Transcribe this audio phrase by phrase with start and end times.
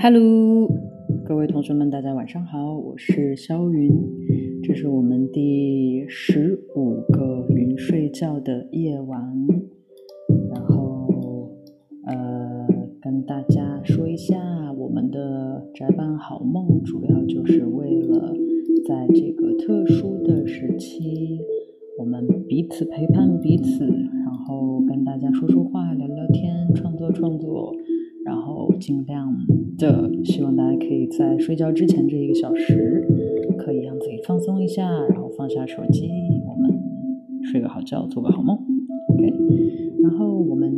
[0.00, 0.70] Hello，
[1.24, 3.90] 各位同学们，大家晚上好，我是肖云，
[4.62, 9.20] 这是我们第十五个云睡觉的夜晚，
[10.54, 11.50] 然后
[12.06, 12.68] 呃，
[13.02, 18.32] 跟大家说一下，我们的宅版好梦主要就是为了
[18.86, 21.40] 在这个特殊的时期，
[21.98, 25.64] 我们彼此陪伴彼此，然后跟大家说说
[31.58, 33.04] 觉之前这一个小时，
[33.58, 36.08] 可以让自己放松一下，然后放下手机，
[36.46, 36.70] 我们
[37.42, 38.56] 睡个好觉，做个好梦。
[39.08, 39.32] OK，
[40.02, 40.72] 然后我们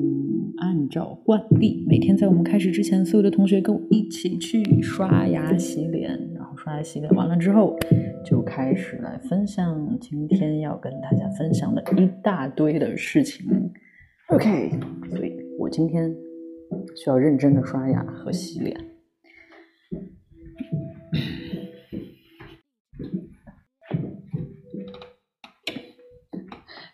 [0.56, 7.76] 按照惯例，每天在我们开始之前，所有的同学跟我一起去刷牙洗脸，然后刷牙洗脸完了之后，
[8.24, 13.46] 就开始来分享今天要跟大家分享的一大堆的事情。
[14.30, 14.70] OK，
[15.14, 16.10] 所以我今天。
[16.94, 18.76] 需要认真的刷牙和洗脸，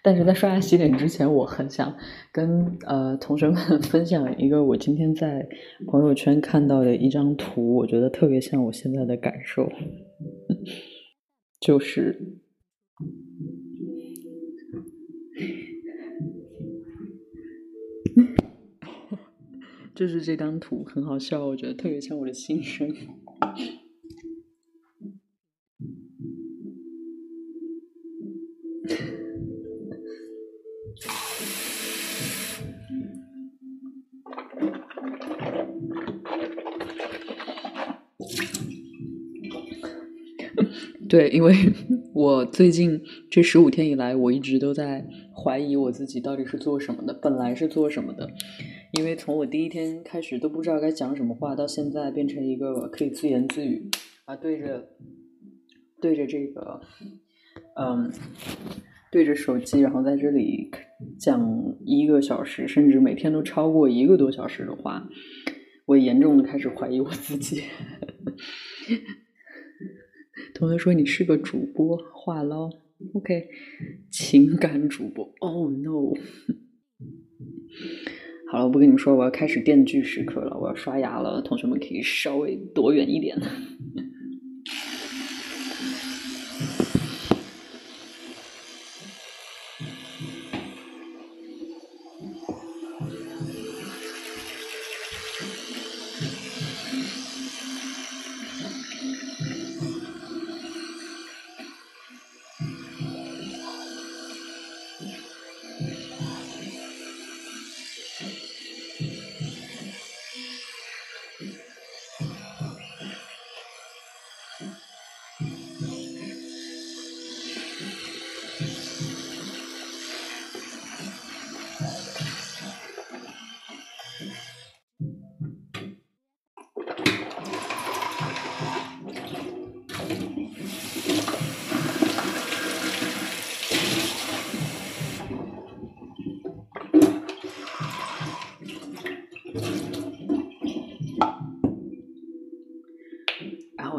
[0.07, 1.93] 但是在刷牙洗脸之前，我很想
[2.31, 5.45] 跟呃同学们 分享一个我今天在
[5.89, 9.69] 朋友圈看到的一张图，我觉得特别像我现在的感受，
[11.59, 12.39] 就是。
[19.93, 22.95] 就是这张图很好笑，我觉得特别像我的心声。
[41.09, 41.55] 对，因为
[42.15, 43.01] 我最近
[43.31, 48.31] 这十五天以来，我一直都在怀疑我自己到底是做什么的，本来是做什么的。
[48.93, 53.91] 因为从我第一天开始都不知道该讲什么话，到现在变成一个可以自言自语
[54.25, 54.89] 啊，对着
[56.01, 56.81] 对着这个
[57.77, 58.11] 嗯
[59.13, 60.71] 对着手机，然后在这里
[61.19, 65.09] 讲一个小时，甚至每天都超过一个多小时的话，
[65.85, 67.63] 我严重的开始怀疑我自己。
[70.57, 72.71] 同学说你是个主播，话唠
[73.13, 73.47] ，OK，
[74.11, 76.15] 情感主播，Oh no。
[78.51, 83.37] 好了，我不跟你们说，我要开始电锯时刻了，我要刷牙了，同学们可以稍微躲远一点。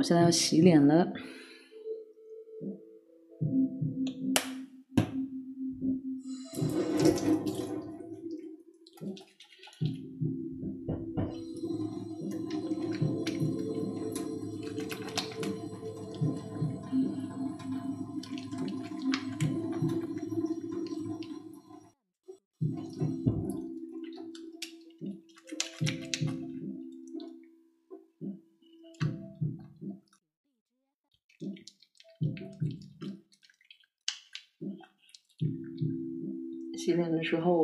[0.08, 1.12] 现在要洗脸了。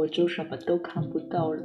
[0.04, 1.64] 我就什么都看不到了。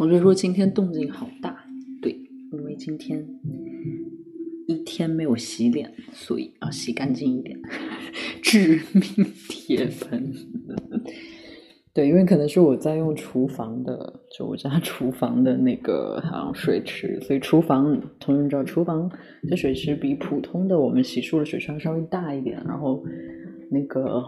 [0.00, 1.62] 同学说今天动静好大，
[2.00, 2.10] 对，
[2.52, 3.22] 因为今天
[4.66, 7.60] 一天没有洗脸，所以要洗干净一点。
[8.42, 9.02] 致命
[9.46, 10.32] 铁粉。
[11.92, 19.06] 对，因为可能是我在用厨房的，就我家厨房的那个好像水池，所以厨房同学们知道，厨房
[19.50, 23.04] 的水池比普通的我们洗漱的水池要稍微大一点，然后
[23.70, 24.24] 那个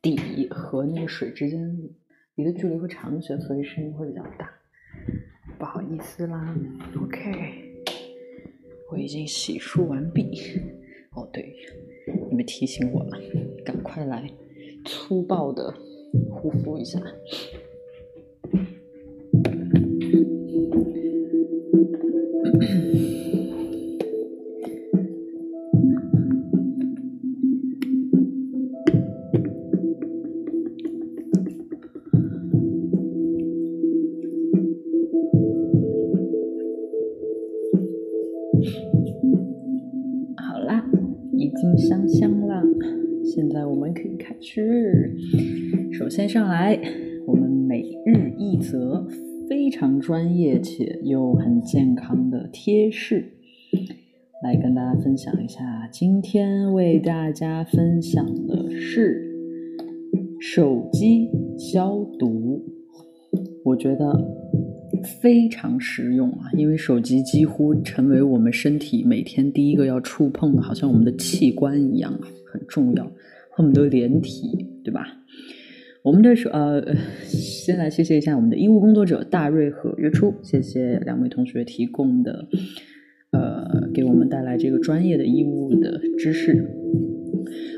[0.00, 1.78] 底和那个水之间
[2.42, 4.50] 离的距离会长一些，所以声音会比较大。
[5.58, 6.56] 不好意思啦
[7.00, 7.84] ，OK，
[8.90, 10.40] 我已经洗漱完毕。
[11.14, 11.54] 哦，对，
[12.28, 13.18] 你们提醒我了，
[13.64, 14.28] 赶快来
[14.84, 15.72] 粗暴的。
[16.30, 17.00] 护肤一下。
[46.14, 46.78] 先上来，
[47.26, 49.02] 我们每日一则
[49.48, 53.32] 非常专业且又很健康的贴士，
[54.44, 55.88] 来跟大家分享一下。
[55.90, 59.26] 今天为大家分享的是
[60.38, 62.62] 手机消毒，
[63.64, 64.12] 我觉得
[65.22, 73.06] 非常实用啊，因为手机几乎成为我们身体每天第一个要触碰的，好像我们的器官一样啊，很重要，
[73.52, 75.06] 和我们的连体，对吧？
[76.02, 76.82] 我们的手呃，
[77.24, 82.48] 先来谢谢一下我们的医务工作者大瑞和月初，谢谢两位同学提供的
[83.30, 86.66] 呃，给我们带来这个专业的医务的知识。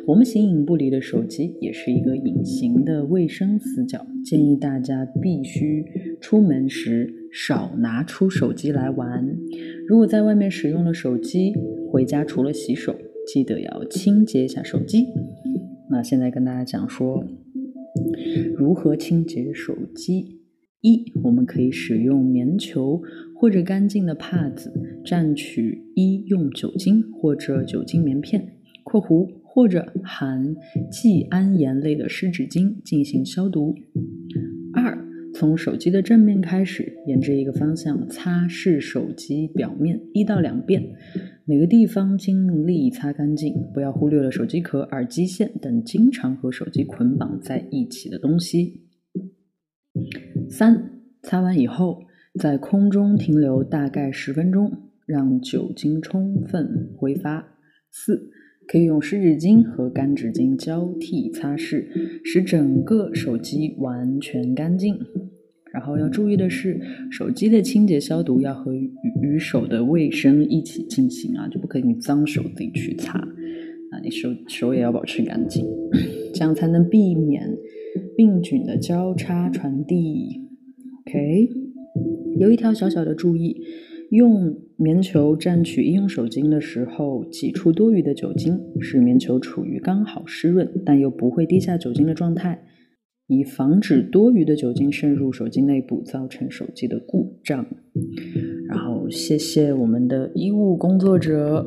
[0.06, 5.84] 我们形影不离的手机也是一个隐形的卫生死角，建议大家必须
[6.18, 9.36] 出门时少拿出手机来玩。
[9.86, 11.52] 如果在外面使用了手机，
[11.90, 15.08] 回家除了洗手，记得要清洁一下手机。
[15.90, 17.22] 那现在跟大家讲说。
[18.56, 20.40] 如何清洁手机？
[20.80, 23.00] 一，我们可以使用棉球
[23.34, 24.70] 或者干净的帕子
[25.04, 28.46] 蘸取医用酒精或者酒精棉片
[28.84, 30.54] （括弧或者含
[30.90, 33.74] 季铵盐类的湿纸巾）进行消毒。
[34.74, 34.98] 二，
[35.32, 40.82] 从手机的正面开始，沿着一个方向擦拭手机表面一到两遍。
[41.46, 48.88] 每个地方尽力擦干净，不要忽略了手机壳、耳机线等经常和手机捆绑在一起的东西。
[50.48, 52.00] 三，擦完以后
[52.40, 54.72] 在空中停留大概十分钟，
[55.04, 57.58] 让酒精充分挥发。
[57.90, 58.30] 四，
[58.66, 61.84] 可以用湿纸巾和干纸巾交替擦拭，
[62.24, 64.98] 使整个手机完全干净。
[65.74, 66.80] 然后要注意的是，
[67.10, 68.88] 手机的清洁消毒要和与
[69.20, 75.66] 与手的卫生一起进行啊，就不可以你脏手自己去擦啊，你手手也要保持干净，
[76.32, 77.50] 这样才能避免
[78.16, 80.40] 病菌的交叉传递。
[81.00, 81.50] OK，
[82.38, 83.60] 有一条小小的注意，
[84.10, 92.62] 用棉球蘸取医用手巾的时候，挤出多余的酒精，使棉球处于刚好湿润但又不会滴下酒精的状态。
[93.26, 97.66] 以防止多余的酒精渗入手机内部，造成手机的故障。
[98.68, 101.64] 然后，谢谢我们的医务工作者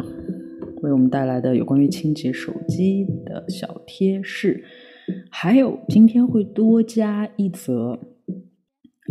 [0.83, 4.63] 为我们带来的有关于清洁手机的小贴士。
[5.31, 7.99] 还有，今天会多加一则，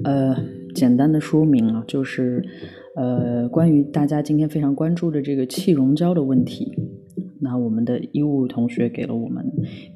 [0.04, 0.36] 呃，
[0.72, 2.44] 简单的说明啊，就是
[2.94, 6.72] 呃，关于大家今天非常关注的这个气溶胶的问题。
[7.40, 9.44] 那我们的医务同学给了我们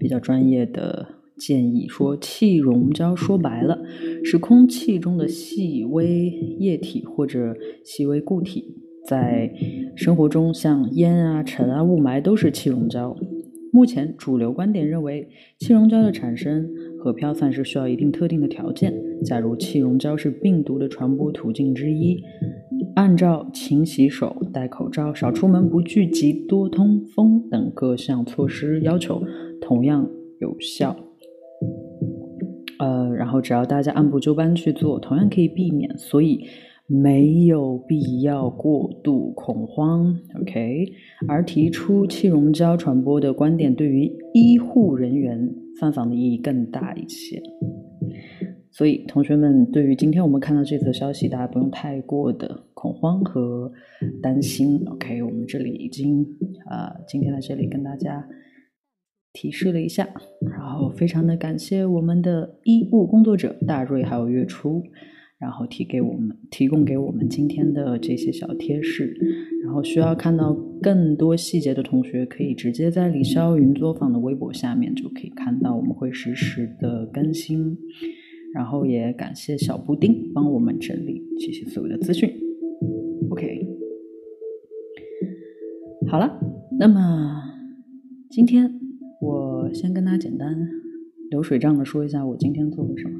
[0.00, 1.19] 比较专业的。
[1.40, 3.82] 建议说，气溶胶说白了
[4.22, 6.28] 是空气中的细微
[6.58, 8.76] 液体或者细微固体，
[9.08, 9.50] 在
[9.96, 13.16] 生活中像烟啊、尘啊、雾霾都是气溶胶。
[13.72, 15.28] 目前主流观点认为，
[15.58, 16.68] 气溶胶的产生
[16.98, 18.92] 和飘散是需要一定特定的条件。
[19.24, 22.20] 假如气溶胶是病毒的传播途径之一，
[22.96, 29.22] 按照勤洗手、戴口罩、少出门、不聚集、多通风等各项措施要求，
[29.60, 31.09] 同样有效。
[33.30, 36.44] 呃，然后只要大家按部就班去做，同样可以避免，所以
[36.88, 40.84] 没有必要过度恐慌，OK？
[41.28, 47.40] 而提出气溶胶传播的观点，对于医护人员犯防的意义更大一些。
[48.72, 53.70] 所以，同学们，对于今天我们看到这则消息，大家不用太过的恐慌和
[54.20, 55.22] 担心，OK？
[55.22, 56.26] 我们这里已经
[56.68, 58.26] 啊，今天在这里跟大家。
[59.32, 60.08] 提示了一下，
[60.50, 64.82] 然后非常的感谢我们的医务工作者大瑞还有月初，
[65.38, 69.16] 然后提给我们提供给我们今天的这些小贴士，
[69.64, 77.76] 然后需要看到更多细节的同学，可以直接在李霄云作坊的微博下面就可以看到，我们会实时的更新。
[78.52, 82.28] 然后也感谢小布丁帮我们整理这些所有的资讯。
[83.30, 83.64] OK，
[86.08, 86.36] 好了，
[86.76, 87.44] 那么
[88.28, 88.68] 今天
[89.20, 90.56] 我先跟大家简单
[91.30, 93.18] 流水账的说一下我今天做了什么。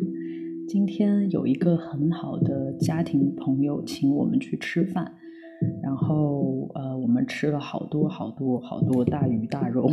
[0.67, 5.13] 今天有一个很好的家庭朋友请我们去吃饭。
[5.83, 9.91] 然后，呃，我们吃了好多好多好多大鱼大肉，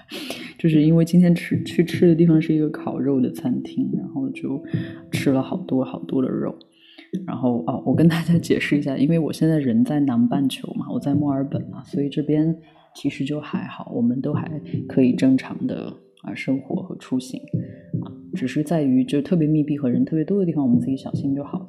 [0.58, 4.64] 就是因为今天吃去吃的地方是一个烤肉的餐厅，然后就
[5.10, 6.54] 吃了好多好多的肉。
[7.26, 12.56] 然后，哦，我跟大家解释一下，因为我现在人在南半球嘛，我在墨尔本嘛，所以这边
[12.94, 14.50] 其实就还好，我们都还
[14.88, 17.40] 可以正常的啊生活和出行
[18.02, 21.68] 啊，只是在于就特别密闭和人特别多的地方，我们自己小心就好了。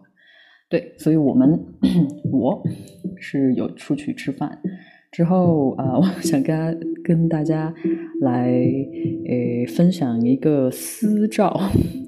[0.69, 1.59] 对，所以我们
[2.31, 2.63] 我
[3.19, 4.59] 是有出去吃饭
[5.13, 7.71] 之后啊，我想跟跟大家
[8.21, 8.49] 来
[9.27, 11.55] 诶分享一个私照，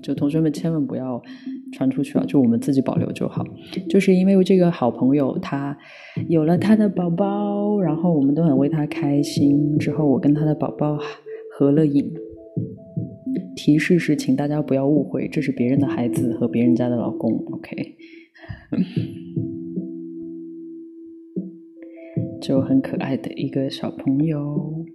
[0.01, 1.21] 就同学们千万不要
[1.71, 3.45] 传出去啊，就我们自己保留就好。
[3.87, 5.77] 就是因为这个好朋友他
[6.27, 9.77] 有了他的宝宝，然后我们都很为他开心。
[9.77, 10.97] 之后我跟他的宝宝
[11.57, 12.11] 合了影，
[13.55, 17.95] 提示是请大家不要误会，这是别人的孩子和别人家的老公，OK。
[22.45, 24.85] 就很可爱的一个小朋友，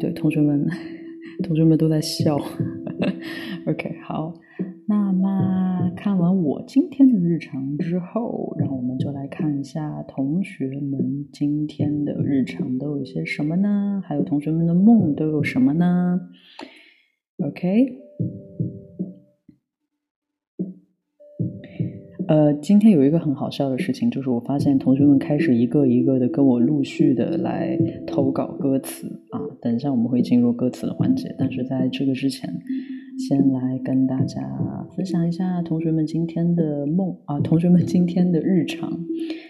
[0.00, 0.66] 对同学们，
[1.44, 2.38] 同学们都在笑。
[3.68, 4.32] OK，好，
[4.86, 14.00] 那么看完我今天的日常之后，让我们就来看一下同学们今天的日常都有些什么呢？
[14.02, 16.18] 还有同学们的梦都有什么呢
[17.44, 18.07] ？OK。
[22.28, 27.74] 呃，今天有一个很好笑的事情，就是我发现同学们开始一个一个的跟我陆续的来
[28.06, 29.40] 投稿歌词啊。
[29.62, 32.52] 等一下我们会进入歌词的环节，但是在这个之前，
[33.18, 34.42] 先来跟大家
[34.94, 38.92] 分享一下同学们今天的梦啊，同学们今天的日常。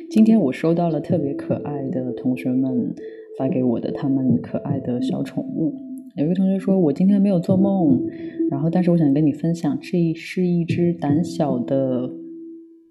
[0.09, 2.95] 今天我收到了特别可爱的同学们
[3.37, 5.75] 发给我的他们可爱的小宠物。
[6.15, 8.01] 有一个同学说，我今天没有做梦，
[8.49, 12.09] 然后但是我想跟你分享，这是一只胆小的。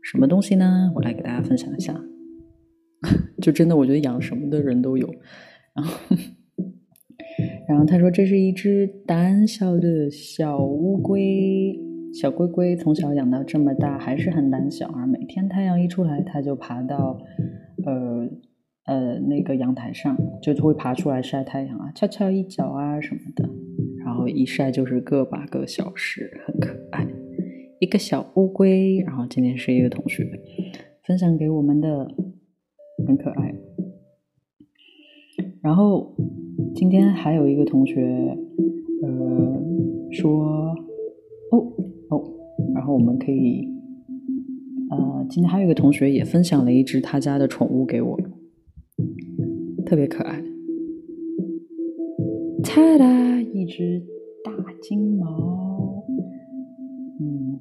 [0.09, 0.89] 什么东西呢？
[0.95, 1.93] 我来给大家分享一下。
[3.41, 5.05] 就真的，我觉得养什么的人都有。
[5.75, 6.15] 然后，
[7.67, 11.77] 然后他说这是一只胆小的小乌龟，
[12.13, 15.05] 小龟龟从小养到这么大还是很胆小啊。
[15.05, 17.19] 每天太阳一出来，它就爬到
[17.85, 18.29] 呃
[18.85, 23.49] 呃那个阳台上，就会爬出来晒太阳啊，翘翘一脚啊什么的。
[24.05, 27.05] 然后一晒就是个把个小时，很可爱。
[27.79, 30.41] 一个小乌龟，然后今天是一个同学
[31.03, 32.09] 分享给我们的，
[33.05, 33.53] 很可爱。
[35.61, 36.15] 然后
[36.73, 38.35] 今天还有一个同学，
[39.03, 39.61] 呃，
[40.11, 40.75] 说，
[41.51, 41.73] 哦
[42.09, 42.23] 哦，
[42.73, 43.67] 然后我们可以，
[44.89, 48.17] 呃，今天还有一个同学也分享了一只他家的宠物给我，
[49.85, 50.41] 特别可爱，
[52.63, 54.01] 哒哒，一只
[54.43, 55.46] 大金毛。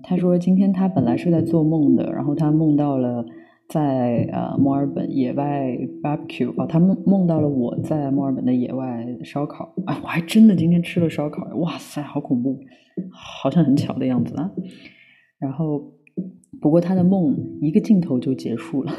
[0.09, 3.27] 他说今天他本来是在做梦的，然后他梦到了
[3.69, 12.61] 在呃墨尔本野外 barbecue 哦，他梦梦到了我在墨尔本的野外烧烤，哎，我还真的今天吃了烧烤，哇塞，好恐怖，
[13.11, 14.53] 好像很巧的样子啊。
[15.41, 15.93] 然后
[16.61, 18.93] 不过他的梦一个镜头就结束了。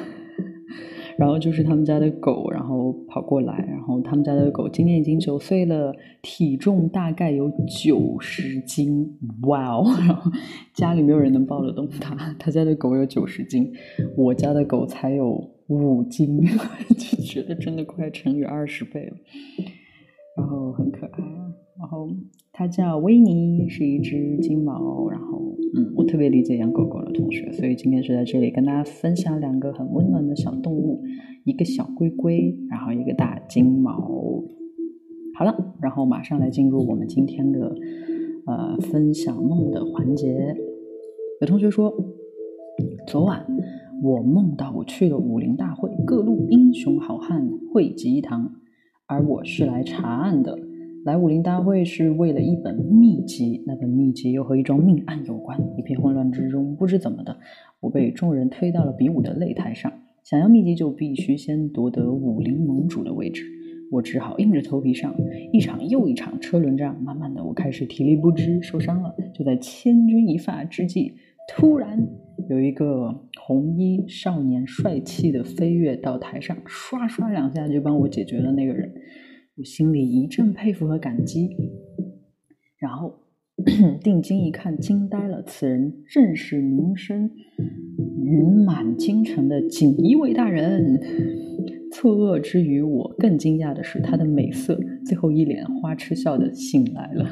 [1.17, 9.83] 然后就是他们家的狗，然后跑过来，然后他们家的狗今年已经九岁了，体重大概有九十斤，哇哦！
[10.07, 10.31] 然后
[10.73, 13.71] 家里没有人能抱得动它，他家的狗有九十斤，
[14.15, 16.39] 我家的狗才有五斤，
[16.97, 19.17] 就觉得真的快乘以二十倍了，
[20.37, 21.23] 然后很可爱。
[21.79, 22.09] 然后
[22.51, 25.07] 它叫维尼，是一只金毛。
[25.09, 31.03] 然后，嗯，我特别理解养狗狗的同学，所以今天是在这里跟大家分享两个很温暖的小动物，
[31.43, 34.43] 一个小龟龟，然后一个大金毛。
[35.35, 37.75] 好了，然后马上来进入我们今天的
[38.45, 40.55] 呃分享梦的环节。
[41.41, 41.93] 有同学说，
[43.05, 43.45] 昨晚
[44.01, 48.55] 我梦到我去了武林大会，各路英雄好汉汇集一堂，
[49.05, 50.57] 而我是来查案的。
[51.07, 55.57] 来武林大会是为了一本秘籍，那本秘籍又和一桩命案有关。
[55.77, 57.37] 一片混乱之中，不知怎么的，
[57.79, 59.89] 我被众人推到了比武的擂台上。
[60.25, 63.45] 想要秘籍，就必须先夺得武林盟主的位置。
[63.89, 65.15] 我只好硬着头皮上。
[65.53, 69.15] 一场又一场车轮战，慢慢的，我开始体力不支，受伤了。
[69.33, 71.13] 就在千钧一发之际，
[71.47, 72.05] 突然
[72.49, 78.91] 有一个红衣少年帅气的飞跃到台上，刷刷两下就帮我解决了那个人。
[79.57, 81.49] 我心里一阵佩服和感激，
[82.77, 83.19] 然后。
[84.03, 85.41] 定睛一看，惊呆了。
[85.41, 87.31] 此人正是名声
[88.23, 91.01] 云满京城的锦衣卫大人。
[91.91, 94.79] 错愕之余，我更惊讶的是他的美色。
[95.03, 97.25] 最后一脸花痴笑的醒来了，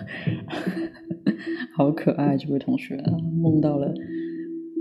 [1.77, 2.35] 好可爱！
[2.35, 2.97] 这位同学
[3.39, 3.93] 梦到了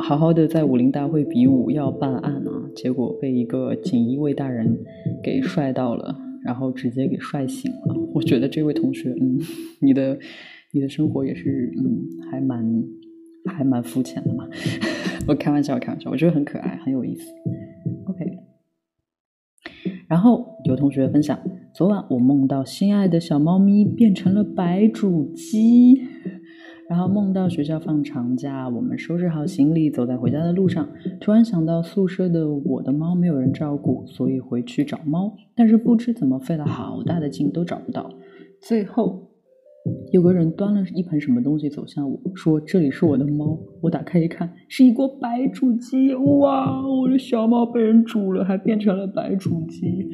[0.03, 4.79] 好好的在武林大会比武要办案啊，结果被一个锦衣卫大人
[5.23, 7.95] 给帅到了，然后直接给帅醒了。
[8.13, 9.41] 我觉得这位同学，嗯，
[9.81, 10.19] 你的。
[10.77, 12.85] 你的生活也是，嗯，还蛮
[13.45, 14.45] 还蛮肤浅的嘛。
[15.29, 17.31] 我开玩笑，开玩笑，我觉得很可爱，很有意思。
[18.07, 18.25] OK。
[20.09, 21.39] 然后有同学分享，
[21.73, 26.03] 昨晚我梦到心爱的小猫咪变成了白煮鸡，
[26.89, 30.89] 然后梦到学校放长假，我们收拾好行李走在回家的路上，
[31.21, 38.11] 突然想到宿舍的我的猫没有人照顾，所以回去找猫，但是不知怎么费了好大的劲都找不到，
[38.61, 39.31] 最后。
[40.13, 46.15] 有个人端了一盆什么东西走向我，说：“这里是我的猫。”我打开一看，是一锅白煮鸡。
[46.15, 50.09] 哇，我的小猫被人煮了，还变成了白煮鸡。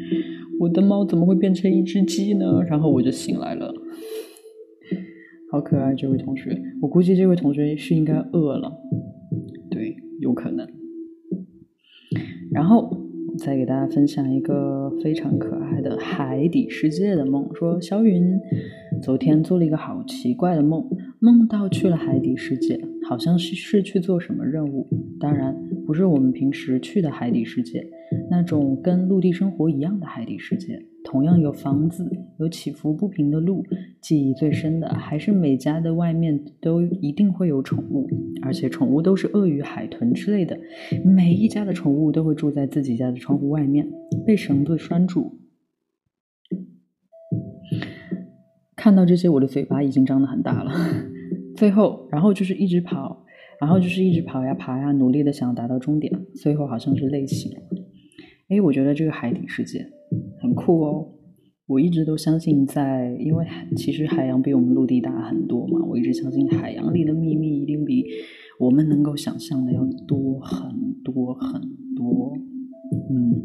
[0.59, 2.61] 我的猫怎么会变成一只鸡呢？
[2.69, 3.73] 然后我就醒来了，
[5.50, 6.61] 好可爱，这位同学。
[6.80, 8.73] 我估计这位同学是应该饿了，
[9.71, 10.69] 对，有可能。
[12.53, 12.98] 然后。
[13.38, 17.48] 再给大家分享一个非常可爱的海底世界的梦。
[17.55, 18.38] 说小云
[19.01, 20.85] 昨天做了一个好奇怪的梦，
[21.20, 24.87] 梦到去了海底世界，好像是是去做什么任务，
[25.20, 27.87] 当然不是我们平时去的海底世界，
[28.29, 30.85] 那种跟陆地生活一样的海底世界。
[31.05, 33.64] 同样有房子，有起伏不平的路。
[34.01, 38.09] 记忆最深的还是每家的外面都一定会有宠物，
[38.43, 40.59] 而且宠物都是鳄鱼、海豚之类的。
[41.05, 43.87] 每一家的宠物都会住在自己家的窗户外面，
[44.27, 45.39] 被绳子拴住。
[48.75, 50.73] 看到这些，我的嘴巴已经张得很大了。
[51.55, 53.27] 最后，然后就是一直跑，
[53.61, 56.25] 然后就是一直跑呀爬呀，努力的想要达到终点。
[56.35, 57.59] 最后好像是累醒了。
[58.49, 59.87] 哎，我觉得这个海底世界。
[60.41, 61.19] 很酷哦！
[61.70, 68.04] 我一直都相信，在因为其实海洋比我们陆地大很多嘛，我一直相信海洋里的秘密一定比
[68.59, 71.61] 我们能够想象的要多很多很
[71.94, 72.37] 多。
[73.09, 73.40] 嗯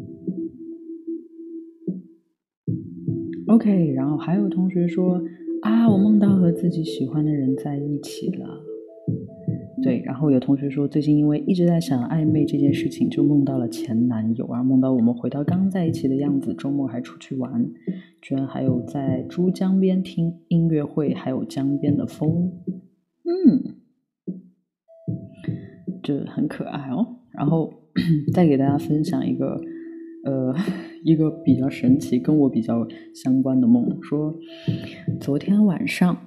[3.46, 5.22] ，OK，然后还有同学说
[5.62, 8.64] 啊，我梦到和自己喜欢的人在一起了。
[9.84, 17.64] 对，然后有同学说，最近因为一直在想暧昧这件事情，就梦到了前男友啊，梦到我们回到刚在一起的样子，周末还出去玩，
[18.26, 22.50] 居然还有在珠江边听音乐会，还有江边的风，
[23.22, 23.76] 嗯，
[26.02, 27.18] 这很可爱哦。
[27.30, 27.72] 然后
[28.34, 29.60] 再给大家分享一个，
[30.24, 30.52] 呃，
[31.04, 32.84] 一个比较神奇、跟我比较
[33.14, 34.36] 相关的梦，说
[35.20, 36.18] 昨天晚上。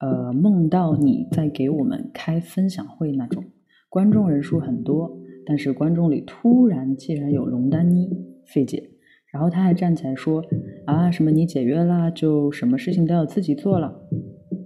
[0.00, 3.44] 呃，梦到你在给我们开分享会那种，
[3.88, 5.16] 观众人数很多，
[5.46, 8.08] 但是观众里突然竟然有龙丹妮
[8.46, 8.89] 费姐，
[9.32, 10.44] 然后他还站起来说
[10.86, 13.94] 啊，什么你解约了，就什么事情都要自己做了。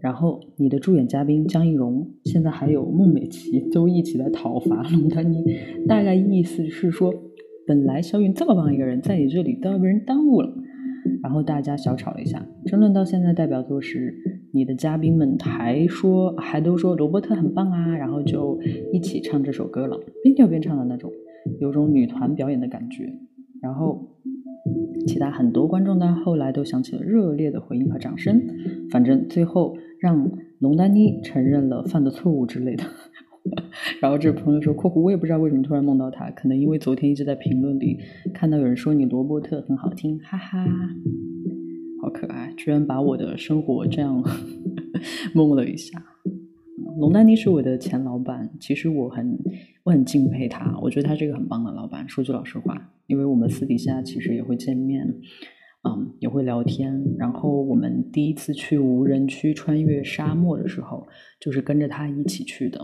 [0.01, 5.45] 然后你的助演嘉宾江一蓉，现在还有孟美岐都一起来讨伐龙丹妮，
[5.87, 7.13] 大概意思是说，
[7.67, 10.53] 本来肖云这么棒一个人，在你这里都要被人耽误了。
[11.23, 14.15] 然后大家小吵了一下，争论到现在，代表作是
[14.53, 18.59] 你的嘉宾们还说，还都说罗伯特很棒啊，然后就
[18.93, 21.11] 一起唱这首歌了，边跳边唱的那种，
[21.61, 23.11] 有种女团表演的感觉。
[23.63, 24.11] 然后
[25.07, 28.43] 其他很多观众呢后来都响起了热烈的回应和掌声，
[28.91, 32.85] 反正最后让龙丹妮承认了犯的错误之类的。
[34.01, 37.99] 然后这朋友说：“括弧我也不知道为什么突然梦到他，可能因为昨天一直在评论里
[38.33, 40.65] 看到有人说你罗伯特很好听，哈哈，
[42.01, 44.25] 好可爱，居然把我的生活这样
[45.35, 46.03] 梦了一下。”
[46.99, 49.39] 龙丹妮是我的前老板，其实我很
[49.85, 52.09] 我很敬佩他，我觉得他是一个很棒的老板。
[52.09, 55.07] 说句老实话，因为我们私底下其实也会见面，
[55.87, 56.99] 嗯，也会聊天。
[57.19, 61.07] 然后我们第一次去无人区穿越沙漠的时候，
[61.39, 62.81] 就是跟着他一起去的。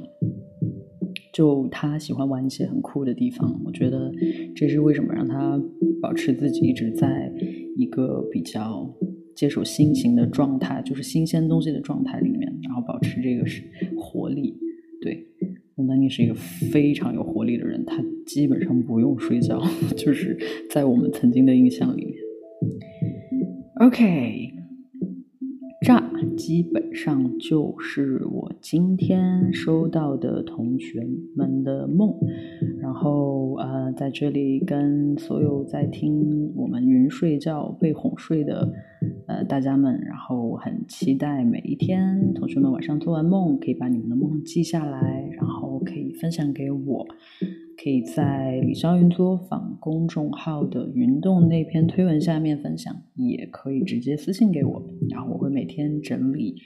[1.33, 4.13] 就他喜欢玩一些很酷的地方，我觉得
[4.55, 5.59] 这是为什么让他
[6.03, 7.33] 保持自己一直在
[7.79, 8.95] 一个比较
[9.35, 13.63] 接受新型的状态，就是新鲜东西的状态里面，然后保持这个是
[13.97, 14.55] 活力。
[15.91, 19.61] 丹妮是一个非常有活力的人，他基本上不用睡觉，
[19.97, 20.39] 就是
[20.71, 22.15] 在我们曾经的印象里面。
[23.81, 24.53] OK，
[25.83, 32.15] 这基本上就是我今天收到的同学们的梦。
[32.79, 38.73] 然后呃，在这里跟所有在听我们云睡觉被哄睡的
[39.31, 47.07] 呃大家们，然后我很期待每一天同学们晚上做完梦，可以把你们的梦记下来，然后可以分享给我。
[47.81, 56.57] 可以在李霄云作坊公众号的云动那篇推文下面分享，也可以直接私信给我，然后我会每天整理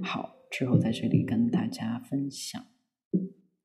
[0.00, 2.62] 好之后在这里跟大家分享。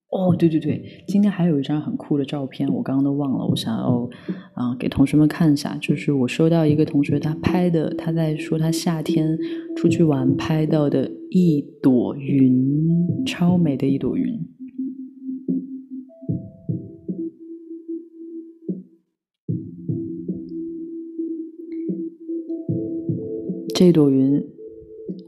[0.09, 4.09] 哦，对对对，今天还有一张很酷的照片，我刚刚都忘了，我想要
[4.53, 9.37] 啊给同学们看一下，就是我收到一个同学他拍的，他在说他夏天
[9.75, 14.39] 出去玩拍到的一朵云，超美的一朵云。
[23.75, 24.41] 这朵云，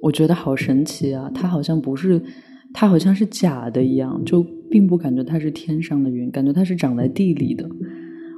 [0.01, 1.29] 我觉得好神奇啊！
[1.35, 2.19] 它好像不是，
[2.73, 7.69] 它好像是假的一样，就并不感觉它是天上的云，感觉它是长在地里的。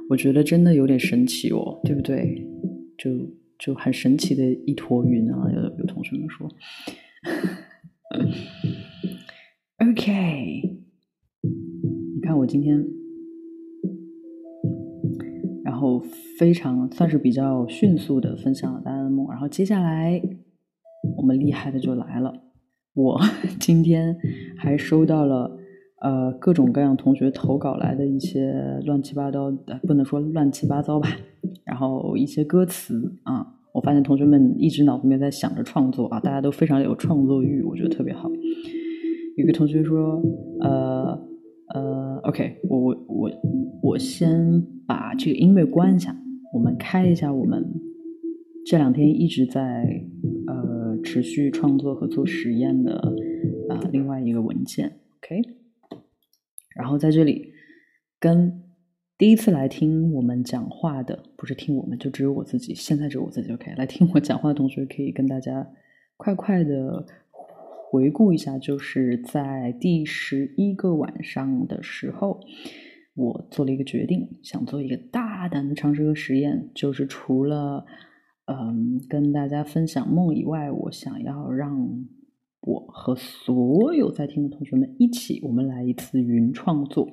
[0.08, 2.46] 我觉得真的有点神奇哦，对不对？
[2.98, 3.10] 就
[3.58, 5.50] 就很神奇的一坨云啊！
[5.52, 6.48] 有有同学们说
[9.78, 10.80] ，OK，
[11.42, 12.84] 你看我今天。
[15.64, 16.00] 然后
[16.38, 20.20] 非常算是比较迅速的分享了大家的梦，然后接下来
[21.16, 22.32] 我们厉害的就来了，
[22.94, 23.20] 我
[23.58, 24.16] 今天
[24.56, 25.58] 还收到了
[26.02, 28.52] 呃各种各样同学投稿来的一些
[28.84, 31.08] 乱七八糟的，不能说乱七八糟吧，
[31.64, 38.30] 然后一些歌词啊，我发现同学们一直脑子里面在想着创作啊，大家都非常有创作欲，我觉得特别好。
[39.36, 40.22] 有个同学说，
[40.60, 41.32] 呃。
[41.74, 43.30] 呃，OK，我我我
[43.82, 46.14] 我先把这个音乐关一下，
[46.52, 47.64] 我们开一下我们
[48.66, 49.86] 这两天一直在
[50.48, 52.98] 呃持续创作和做实验的
[53.70, 55.40] 啊另外一个文件，OK，
[56.74, 57.52] 然后在这里
[58.18, 58.62] 跟
[59.18, 65.66] 第一次来听我们讲话的，不是听我们，就只有我自己，现在只有我自己，OK，来听我讲话的同学可以跟大家
[66.16, 67.06] 快快的。
[67.90, 72.40] 回顾一下，就是在第十一个晚上的时候，
[73.14, 77.84] 我做了一个决定，想做一个大胆的尝试和实验，就是除了
[78.46, 82.06] 嗯跟大家分享梦以外，我想要让
[82.62, 87.08] 我和所有在听的同学们一起，我们来一次云创作，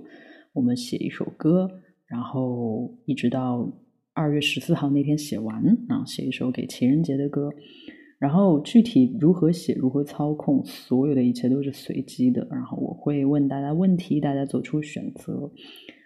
[0.53, 1.67] 我们写一首歌，
[2.05, 3.71] 然后一直到
[4.13, 7.49] 二月十四号那天写完，然后写一首给情人节的歌。
[8.19, 12.45] 然后具体如何写、如何操控，所有的一切都是随机的。
[12.51, 15.51] 然后我会问大家问题，大家做出选择。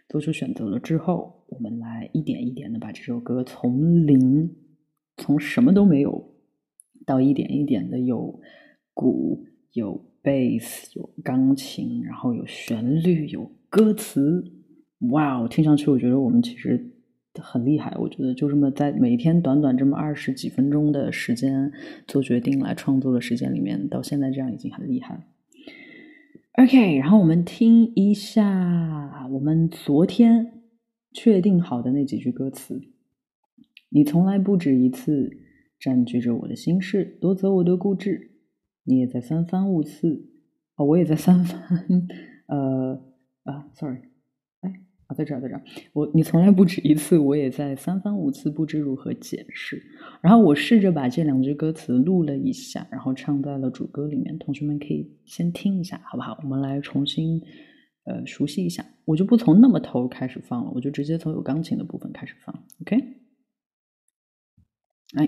[0.09, 4.55] 做出选择了之后，我们来一点一点的把这首歌从零，
[5.17, 6.35] 从什么都没有，
[7.03, 8.39] 到一点一点的有
[8.93, 14.43] 鼓、有贝斯、有钢琴，然后有旋律、有歌词。
[15.11, 16.89] 哇，听上去我觉得我们其实。
[17.41, 21.71] 很厉害，我觉得就这么在每天短短这么二十几分钟的时间
[22.05, 25.21] 做决定来创作的时间里面，到现在这样已经很厉害了。
[26.63, 30.61] OK，然后我们听一下我们昨天
[31.11, 32.79] 确定好的那几句歌词：
[33.89, 35.31] 你从来不止一次
[35.79, 38.32] 占据着我的心事，夺走我的固执。
[38.83, 40.29] 你也在三番五次，
[40.75, 41.59] 哦，我也在三番，
[42.47, 43.01] 呃
[43.43, 43.97] 啊，sorry
[44.61, 44.71] 啊。
[45.15, 49.79] 在这儿，在这儿，我你从来不止一次，我也在三番五次不知如何解释。
[50.21, 54.39] 然后我试着把这两句歌词录了一下，然后唱在了主歌里面。
[54.39, 56.39] 同学们可以先听一下，好不好？
[56.41, 57.39] 我们来重新
[58.05, 58.83] 呃熟悉一下。
[59.05, 62.63] 我就不从那么头开始放了，我就直接从有钢琴的部分开始放。
[62.81, 62.97] OK，
[65.13, 65.27] 来。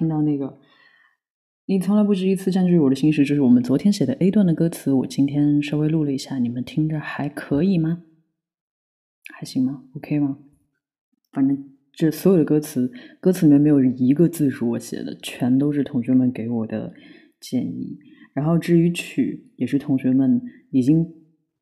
[0.00, 0.58] 听到那个，
[1.66, 8.02] 你从来不止一次占据我的心事，就是我们昨天写的 A 段的歌词，我今天稍微录了一下，你们听着还可以吗？
[9.34, 10.38] 还行吗？OK 吗？
[11.32, 16.94] 反正这所有的歌词，歌词里面没有一个字是我写的，全都是同学们给我的
[17.38, 17.98] 建议。
[18.32, 21.06] 然后至于曲，也是同学们已经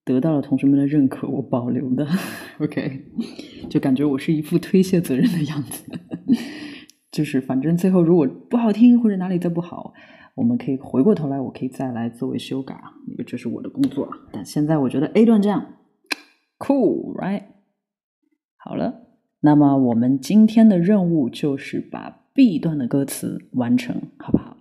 [0.05, 2.07] 得到了同学们的认可，我保留的。
[2.61, 3.05] OK，
[3.69, 5.85] 就感觉我是一副推卸责任的样子。
[7.11, 9.95] 就是反正最后如果不好听或者哪里再不好，
[10.35, 14.09] 我们可以回过头来，我可以再来作为修改啊，因为这是我的工作。
[14.33, 15.75] 但现在我觉得 A 段这样
[16.59, 17.45] cool，right？
[18.57, 19.09] 好了，
[19.41, 24.57] 那么我们今天的任务就是把 B 段的歌词完成，好不好？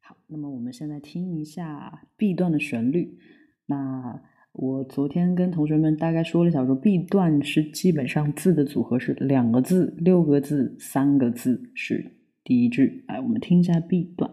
[0.00, 3.18] 好，那么我们现在听一下 B 段的旋律。
[3.66, 4.22] 那
[4.56, 12.12] 我昨天跟同学们大概说了一下，说 B 段是基本上字的组合是两个字、六个字、三个字是
[12.44, 13.02] 第一句。
[13.08, 14.30] 来，我们听一下 B 段。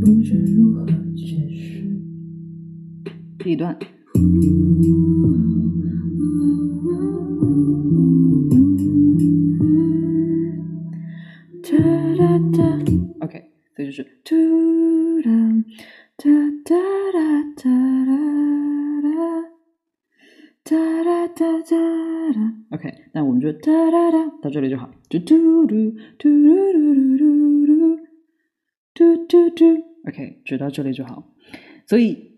[0.00, 1.82] 不知如何解释
[3.38, 3.76] B 段。
[13.18, 14.06] OK，这就是。
[23.62, 24.90] 哒哒哒到这里就好。
[25.08, 26.28] 嘟嘟嘟嘟嘟
[27.18, 27.96] 嘟嘟
[28.94, 29.64] 嘟嘟嘟。
[30.08, 31.34] OK，就到这里就好。
[31.86, 32.36] 所以，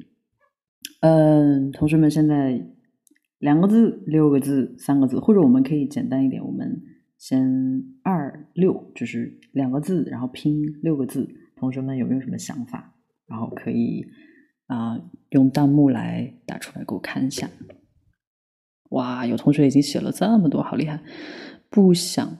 [1.00, 2.66] 嗯，同学们，现在
[3.38, 6.82] 两个字、六个字、三个字，或者我们可以简单一点，我们
[7.18, 11.28] 先二六，就是两个字，然后拼六个字。
[11.56, 12.94] 同学们有没有什么想法？
[13.26, 14.06] 然后可以
[14.66, 17.48] 啊，用弹幕来打出来给我看一下。
[18.90, 21.00] 哇，有同学已经写了这么多，好厉害！
[21.68, 22.38] 不想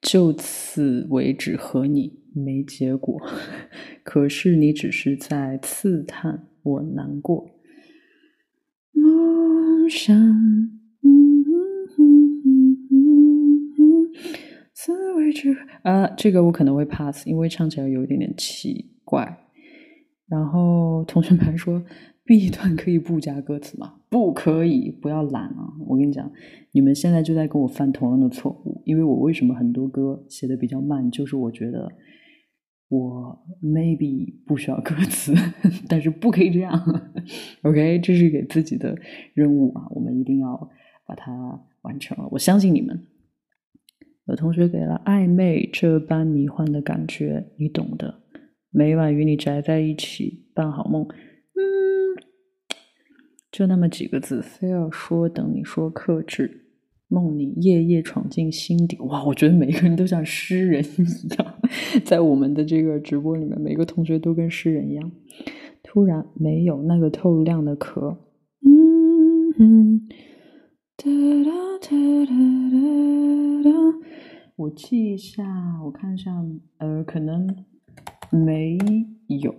[0.00, 3.20] 就此为止和你没结果，
[4.04, 7.50] 可是你只是在刺探我难过。
[8.92, 10.16] 梦想，
[14.72, 19.38] 此为止啊，这个我可能会 pass，因为唱起来有一点点奇怪。
[20.28, 21.82] 然后同学们还说。
[22.24, 23.94] B 段可以不加歌词吗？
[24.08, 25.72] 不可以，不要懒啊！
[25.86, 26.30] 我跟你讲，
[26.72, 28.80] 你们现在就在跟我犯同样的错误。
[28.84, 31.88] 因为我为什么很多歌写的比较慢，就是我觉得
[32.88, 35.34] 我 maybe 不需要歌词，
[35.88, 36.72] 但是不可以这样。
[37.62, 38.96] OK，这是给自己的
[39.34, 40.70] 任务啊，我们一定要
[41.06, 41.32] 把它
[41.82, 42.28] 完成了。
[42.32, 43.08] 我相信你们。
[44.28, 48.20] 有同学给了暧昧这般迷幻的感觉，你懂的。
[48.70, 51.02] 每晚与你宅在一起，办好梦。
[51.02, 52.01] 嗯
[53.52, 56.64] 就那么几个字，非要说等你说克制，
[57.08, 58.96] 梦里夜夜闯进心底。
[59.00, 61.54] 哇，我觉得每个人都像诗人一样，
[62.02, 65.12] 在我们的这个直播里面，每个同学都跟诗人一样。
[65.82, 68.16] 突然没有那个透亮的壳。
[69.58, 70.08] 嗯，
[70.96, 71.04] 哒
[71.44, 71.90] 哒哒
[72.24, 72.32] 哒
[73.64, 73.70] 哒。
[74.56, 75.44] 我记一下，
[75.84, 76.30] 我看一下，
[76.78, 77.54] 呃，可能
[78.30, 78.78] 没
[79.26, 79.54] 有，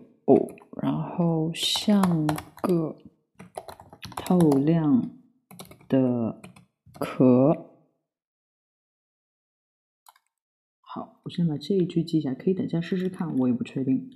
[0.82, 2.02] 然后像
[2.64, 2.96] 个。
[4.26, 5.12] 透亮
[5.90, 6.42] 的
[6.94, 7.74] 壳。
[10.80, 14.10] 好，我先把这一句记下，可以等一下试试看，我也不确定。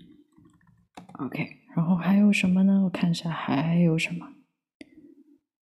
[1.20, 2.84] OK，然后还有什么呢？
[2.86, 4.28] 我看一下还有什么。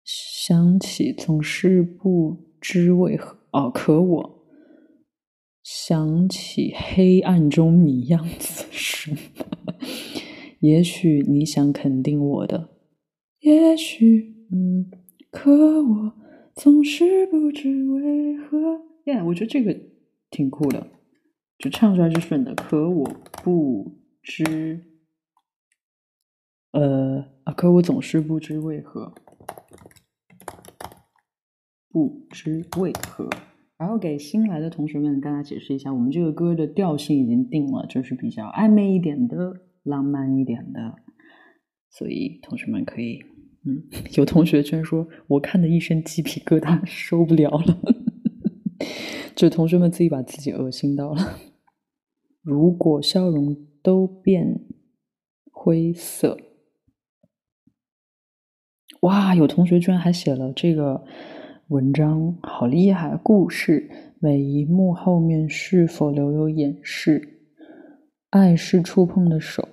[0.04, 4.44] 想起总是不知为何，哦，可我
[5.62, 9.74] 想起黑暗中你样子什么？
[10.58, 12.73] 也许你想肯定我的。
[13.44, 14.90] 也许，嗯，
[15.30, 15.52] 可
[15.82, 16.14] 我
[16.54, 18.80] 总是不知为何。
[19.04, 19.78] 耶，我觉得这个
[20.30, 20.86] 挺酷的，
[21.58, 22.54] 就唱出来是顺的。
[22.54, 23.04] 可我
[23.42, 24.86] 不知，
[26.72, 29.12] 呃啊，可我总是不知为何，
[31.90, 33.28] 不知为何。
[33.76, 40.96] 然后给新来的同学们，跟大家解释一下，我们这个歌的调性已经定了，就是比较暧昧一点的、浪漫一点的，
[41.90, 43.22] 所以同学们可以。
[43.66, 43.82] 嗯，
[44.16, 47.78] 有同学居然说我看的一身鸡皮疙瘩，受不了了。
[49.34, 51.38] 就同学们自己把自己恶心到了。
[52.42, 54.60] 如果笑容都变
[55.50, 56.36] 灰色，
[59.00, 59.34] 哇！
[59.34, 61.04] 有同学居然还写了这个
[61.68, 63.16] 文章，好厉害！
[63.22, 67.40] 故事每一幕后面是否留有掩饰？
[68.30, 69.66] 爱是触碰的手。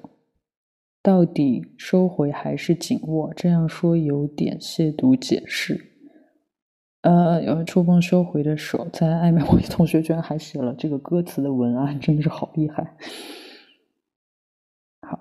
[1.04, 3.34] 到底收回还是紧握？
[3.36, 5.88] 这样说有点亵渎解释。
[7.02, 9.42] 呃，有触碰收回的手，在暧昧。
[9.42, 12.96] 我同学居然还写了这个歌词的文案，真的是好厉害。
[15.02, 15.18] 好，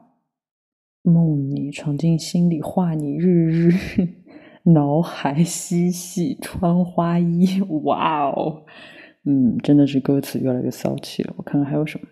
[1.02, 4.08] 梦你闯进心里，画你日日
[4.64, 7.62] 脑海嬉戏穿花衣。
[7.84, 8.64] 哇哦，
[9.24, 11.32] 嗯，真的是歌词越来越骚气了。
[11.38, 12.06] 我看看还有什么。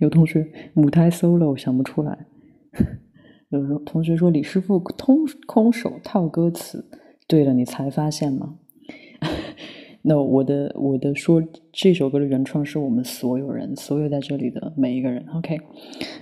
[0.00, 2.26] 有同学母胎 solo 想不出来。
[3.50, 6.90] 有同学说李师傅空空手套歌词。
[7.26, 8.58] 对了，你才发现吗？
[10.02, 15.24] 那我的我的说这首歌的原创是我们所有人，所有在这里的每一个人。
[15.34, 15.58] OK，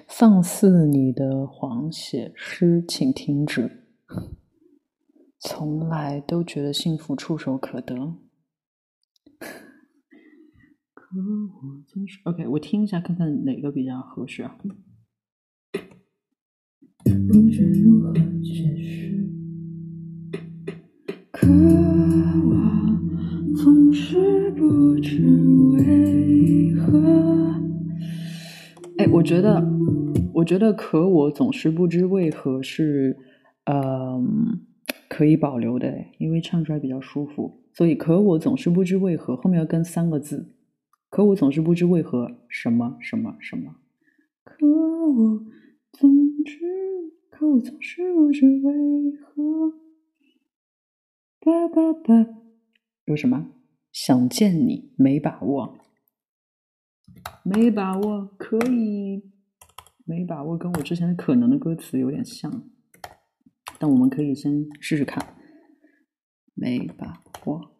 [0.06, 3.82] 放肆你的谎写诗，请停止。
[5.40, 8.14] 从来都觉得幸福触手可得，
[11.12, 12.48] 可我总是 OK。
[12.48, 14.56] 我听一下，看看哪个比较合适啊？
[17.04, 19.28] 不知如何解释。
[21.30, 22.56] 可我
[23.54, 25.22] 总是不知
[25.74, 27.60] 为何。
[28.96, 29.62] 哎，我觉得，
[30.32, 33.18] 我觉得，可我总是不知为何是，
[33.66, 34.62] 嗯，
[35.10, 37.60] 可以保留的，因为唱出来比较舒服。
[37.74, 40.54] 所以，可我总是不知为何后面要跟三个字，
[41.12, 43.76] 可我总是不知为何什么什么什么。
[44.44, 45.44] 可我
[45.92, 46.58] 总知，
[47.28, 49.72] 可我总是不知为何。
[51.38, 52.34] 吧吧吧，
[53.04, 53.52] 有什么？
[53.92, 55.76] 想见你，没把握，
[57.44, 59.22] 没把握，可以，
[60.06, 62.70] 没把握，跟我之前可能的歌词有点像，
[63.78, 65.36] 但我们可以先试试看。
[66.54, 67.71] 没把握，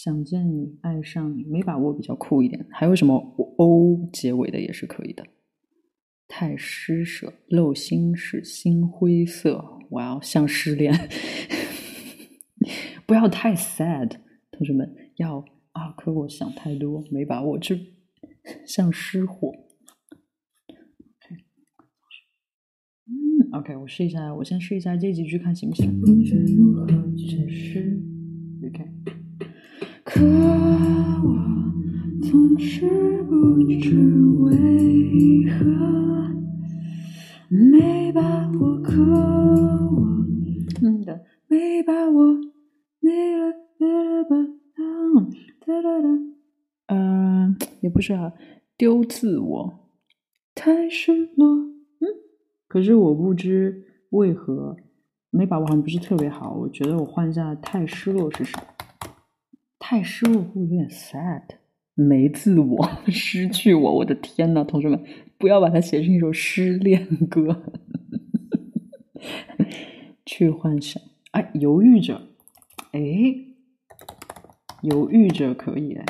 [0.00, 2.64] 想见你，爱上你，没把握比较酷一点。
[2.70, 3.16] 还有什么
[3.56, 5.26] o 结尾的也是可以的。
[6.28, 10.94] 太施舍，露心事，心灰色，我要像失恋。
[13.06, 14.18] 不要太 sad，
[14.52, 15.90] 同学们要啊！
[15.96, 17.74] 可我想太多，没把握，就
[18.64, 19.52] 像失火。
[23.08, 26.00] 嗯，OK，我试一下，我先试一下这几句，看行不行。
[28.64, 29.17] OK。
[30.18, 31.38] 可我
[32.28, 32.88] 总是
[33.22, 33.94] 不知
[34.40, 35.64] 为何
[37.48, 40.26] 没把握，可我
[40.82, 42.36] 嗯的没把握。
[46.88, 48.32] 嗯，也不是啊，
[48.76, 49.88] 丢自我，
[50.52, 51.46] 太失落。
[52.00, 52.08] 嗯，
[52.66, 54.74] 可是我不知为何
[55.30, 56.54] 没把握，好像不是特别好。
[56.54, 58.64] 我觉得我换一下，太失落是什么？
[59.78, 61.42] 太失落会有点 sad，
[61.94, 63.96] 没自我， 失去我。
[63.96, 65.02] 我的天呐，同学们，
[65.38, 67.62] 不要把它写成一首失恋歌。
[70.26, 71.00] 去幻想，
[71.32, 72.20] 哎，犹豫着。
[72.92, 73.00] 哎，
[74.82, 76.04] 犹豫着可以哎，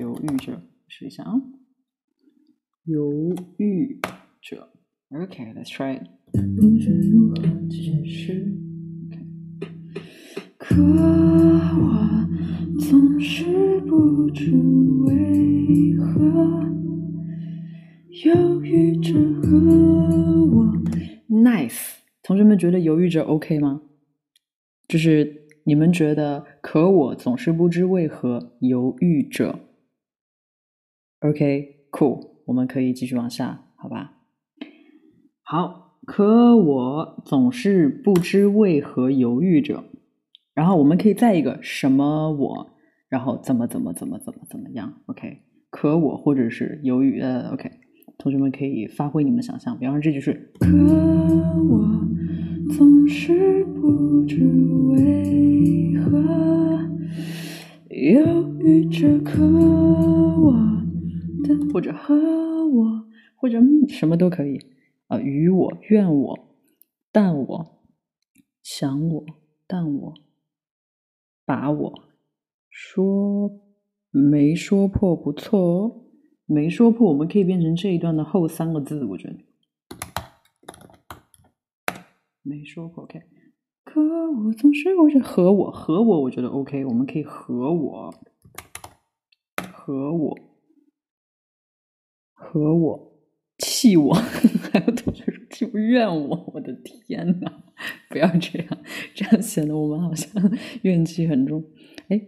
[0.00, 1.32] 犹豫着试一下啊，
[2.84, 4.00] 犹豫
[4.40, 4.68] 着
[5.10, 6.00] ，OK，Let's try。
[6.32, 7.34] 不知如何
[7.68, 8.56] 解释，
[10.58, 12.01] 可我
[12.90, 14.50] 总是不知
[15.06, 16.68] 为何
[18.24, 19.56] 犹豫着和
[20.46, 20.66] 我。
[21.28, 23.82] Nice，同学们觉得犹豫着 OK 吗？
[24.88, 25.40] 就是。
[25.64, 29.60] 你们觉得，可我总是不知为何犹豫着。
[31.20, 34.14] OK，cool，我们可以继续往下，好吧？
[35.44, 39.84] 好，可我总是不知为何犹豫着。
[40.52, 42.71] 然后我们可以再一个什么我，
[43.12, 47.70] 然后怎么怎么怎么怎么怎么样？OK，可我或者是由于呃，OK，
[48.16, 49.78] 同学们可以发挥你们的想象。
[49.78, 50.66] 比方说这句是可
[51.68, 52.08] 我。
[52.74, 54.42] 总是不知
[54.88, 56.88] 为何
[57.90, 60.54] 犹豫着，可我
[61.44, 63.04] 的或者和我
[63.36, 64.58] 或者什么都可以
[65.08, 66.38] 啊，与我怨我
[67.10, 67.82] 但我
[68.62, 69.26] 想我
[69.66, 70.14] 但我
[71.44, 71.92] 把我
[72.74, 73.50] 说
[74.10, 76.04] 没说破不错哦，
[76.46, 79.36] 没说破，我们可以变成这一段的后三个字，我觉得。
[82.42, 83.20] 没说破 OK，
[83.84, 88.14] 可我总是我觉得和我和我我觉得 OK，我们可以和我。
[89.70, 90.38] 和我。
[92.32, 93.12] 和我。
[93.58, 94.14] 气我，
[94.72, 97.62] 还有同学说就怨我，我的天呐，
[98.08, 98.78] 不要这样，
[99.14, 100.32] 这样显得我们好像
[100.82, 101.62] 怨气很重。
[102.08, 102.20] 哎，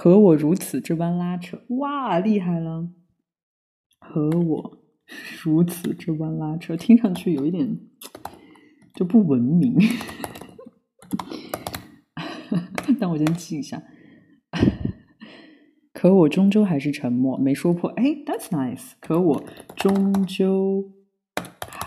[0.00, 2.88] 和我如此这般拉扯，哇，厉害了！
[3.98, 4.78] 和我
[5.42, 7.80] 如此这般拉扯，听上去有一点。
[8.94, 9.76] 就不文明，
[13.00, 13.82] 但我先记一下。
[15.92, 17.90] 可我终究还是沉默，没说破。
[17.90, 18.92] 哎，That's nice。
[19.00, 19.44] 可我
[19.74, 20.92] 终究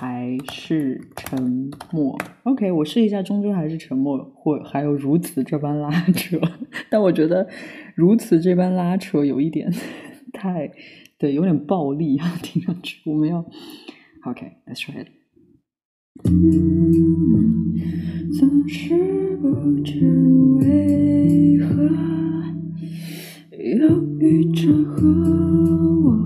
[0.02, 2.18] 还是沉默。
[2.41, 6.41] OK，我试一下，终究还是沉默，或还有如此这般拉扯。
[6.89, 7.47] 但我觉得
[7.93, 9.72] 如此这般拉扯有一点
[10.34, 10.72] 太，
[11.20, 12.99] 对，有点暴力啊，听上去。
[13.12, 13.45] 我们要
[14.26, 15.10] OK，Let's try it。
[18.39, 20.04] 总是不知
[20.62, 21.88] 为何。
[23.52, 25.08] 犹豫着和
[26.04, 26.18] 我，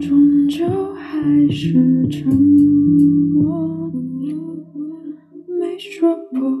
[0.00, 0.66] 终究
[1.20, 1.72] 还是
[2.08, 3.90] 沉默，
[5.58, 6.60] 没说破。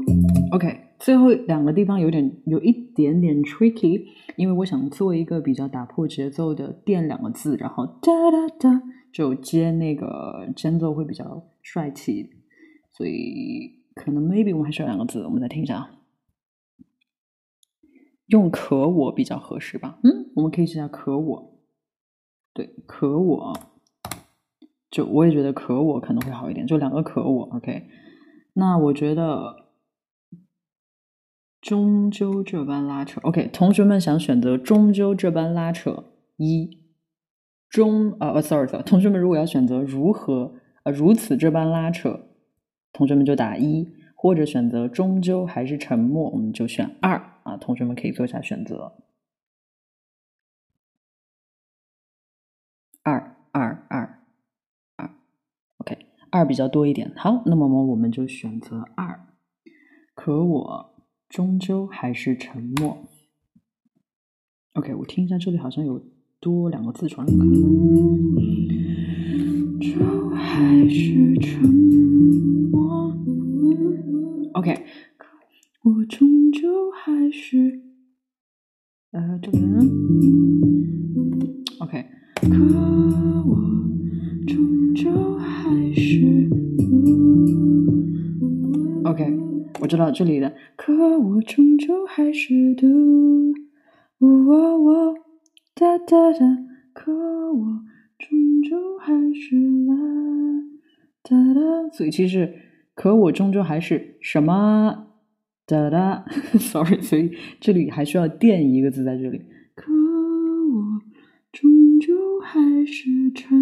[0.50, 4.04] OK，最后两个地方有点有一点点 tricky，
[4.34, 8.82] 因为我想做一个比较打破节奏的“电”两个字，然后哒哒哒
[9.12, 12.30] 就接那个间奏会比较帅气，
[12.90, 15.90] 所以可能 maybe 我们还是有两个字，我们再听一下啊。
[18.26, 20.00] 用可我比较合适吧？
[20.02, 21.54] 嗯，我们可以试下可我。
[22.52, 23.56] 对，可我，
[24.90, 27.44] 就我也觉得可我可能会好一点，就两个可我。
[27.56, 27.86] OK，
[28.54, 29.66] 那我觉得
[31.60, 33.20] 终究这般拉扯。
[33.22, 36.04] OK，同学们想选择终究这般拉扯
[36.36, 36.78] 一
[37.68, 42.20] 中呃，sorry，sorry，同学们如果要选择如何呃如此这般拉扯，
[42.92, 43.96] 同学们就打一。
[44.20, 47.56] 或者选择终究还是沉默，我们就选二啊。
[47.56, 48.94] 同学们可以做一下选择，
[53.04, 54.20] 二二二
[54.96, 55.10] 二
[55.76, 55.96] ，OK，
[56.38, 57.12] 二比较多一点。
[57.16, 59.26] 好，那么我们就选择二。
[60.14, 60.94] 可我
[61.28, 62.98] 终究还是沉默。
[64.74, 66.00] OK，我听一下，这里好像有
[66.38, 67.26] 多两个字传。
[69.80, 71.68] 就还是沉
[72.70, 73.12] 默。
[74.54, 74.84] OK，
[75.82, 77.80] 我终究还是
[79.10, 79.62] 呃这边
[81.80, 82.06] OK，
[89.04, 89.38] OK，
[89.80, 92.86] 我知道这里的可我终究还是读
[94.18, 95.14] 喔喔
[95.74, 96.38] 哒哒哒，
[96.92, 97.80] 可我
[98.18, 99.56] 终究还是
[99.86, 99.94] 啦
[101.22, 101.60] 哒哒，
[101.92, 102.54] 所以其实。
[103.00, 105.06] 可我终究还是什么
[105.64, 106.24] 哒哒，
[106.58, 107.30] sorry，所以
[107.60, 109.40] 这里还需要垫一个字在这里。
[109.76, 111.00] 可我
[111.52, 113.56] 终究还是沉，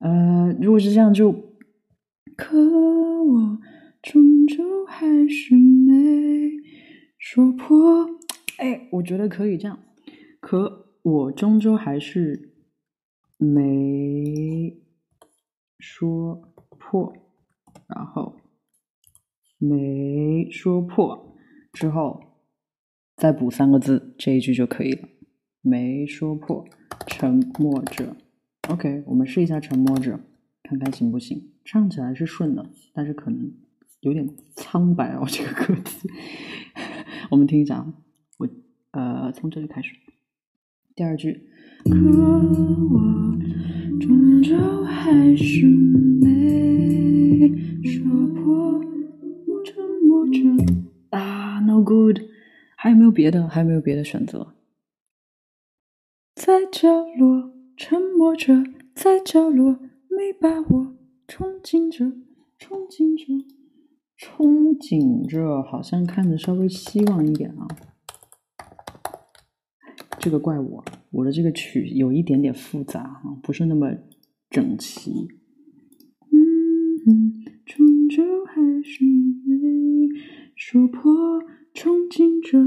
[0.00, 1.30] 呃，如果是这样就，
[2.36, 3.58] 可我
[4.02, 6.50] 终究还是没
[7.18, 8.08] 说破。
[8.58, 9.78] 哎，我觉得可以这样。
[10.40, 12.54] 可我终究还是
[13.38, 14.76] 没
[15.78, 17.14] 说破。
[17.86, 18.36] 然后
[19.58, 21.36] 没说破
[21.72, 22.20] 之后，
[23.16, 25.08] 再补三个字，这一句就可以了。
[25.60, 26.64] 没说破，
[27.06, 28.16] 沉默着。
[28.68, 30.20] OK，我们试一下沉默着，
[30.62, 31.50] 看看行不行。
[31.64, 33.52] 唱起来是顺的，但是可能
[34.00, 36.08] 有点苍白哦，这个歌词。
[37.30, 37.94] 我们听一下啊，
[38.38, 38.48] 我
[38.92, 39.94] 呃从这里开始，
[40.94, 41.48] 第二句。
[41.84, 43.38] 可我
[44.00, 47.48] 终究还是没。
[47.82, 48.04] 说
[48.34, 48.80] 破，
[49.64, 50.40] 沉默着
[51.10, 52.18] 啊，no good，
[52.76, 53.48] 还有没有别的？
[53.48, 54.54] 还有没有别的选择？
[56.34, 56.88] 在角
[57.18, 57.52] 落
[57.82, 58.62] 沉默着，
[58.94, 59.78] 在角落
[60.10, 60.94] 没把握，
[61.26, 62.04] 憧憬着，
[62.58, 63.46] 憧憬着，
[64.18, 67.66] 憧憬着，好像看着稍微希望一点啊。
[70.18, 73.96] 这个怪我，我的这个曲有一点点复杂啊，不是那么
[74.50, 75.28] 整齐。
[76.30, 77.40] 嗯。
[77.64, 80.20] 终究还是没
[80.54, 81.10] 说破，
[81.72, 82.58] 憧憬着，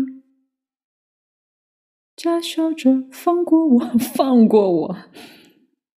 [2.24, 3.80] 假笑着，放过我，
[4.16, 4.98] 放过我。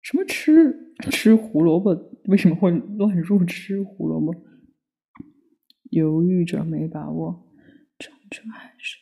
[0.00, 1.94] 什么吃吃胡萝卜？
[2.28, 4.34] 为什么会乱入吃胡萝卜？
[5.90, 7.46] 犹豫着，没把握，
[7.98, 8.96] 终究还是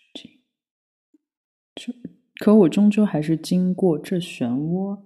[1.77, 1.95] 经，
[2.41, 4.99] 可我终究还是经过这漩涡。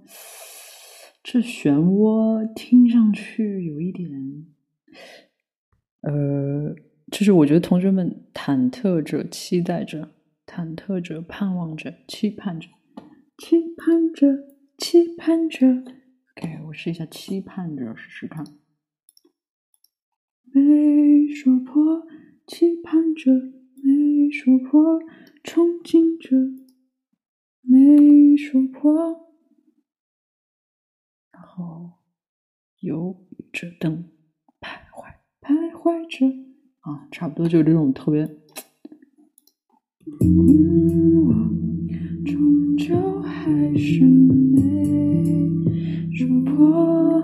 [1.23, 4.11] 这漩涡听上去有一点。
[6.01, 6.75] 呃，
[7.13, 10.16] 就是我觉得同学们忐忑着、期待着、
[10.57, 12.71] 忐忑着、盼望着、期盼着、
[13.37, 14.49] 期盼着、
[14.79, 15.67] 期盼着。
[15.69, 18.43] OK，我试一下期盼着试试看。
[20.45, 22.07] 没说破，
[22.47, 23.31] 期盼着；
[23.85, 24.99] 没说破，
[25.45, 26.35] 憧憬着；
[27.61, 28.95] 没说破，
[31.33, 31.99] 然后
[32.81, 34.11] 犹豫着等。
[34.59, 36.27] 徘徊徘徊着
[36.81, 38.27] 啊，差不多就是这种特别
[40.21, 41.35] 嗯我
[42.25, 44.63] 终究还是没
[46.13, 47.23] 说破，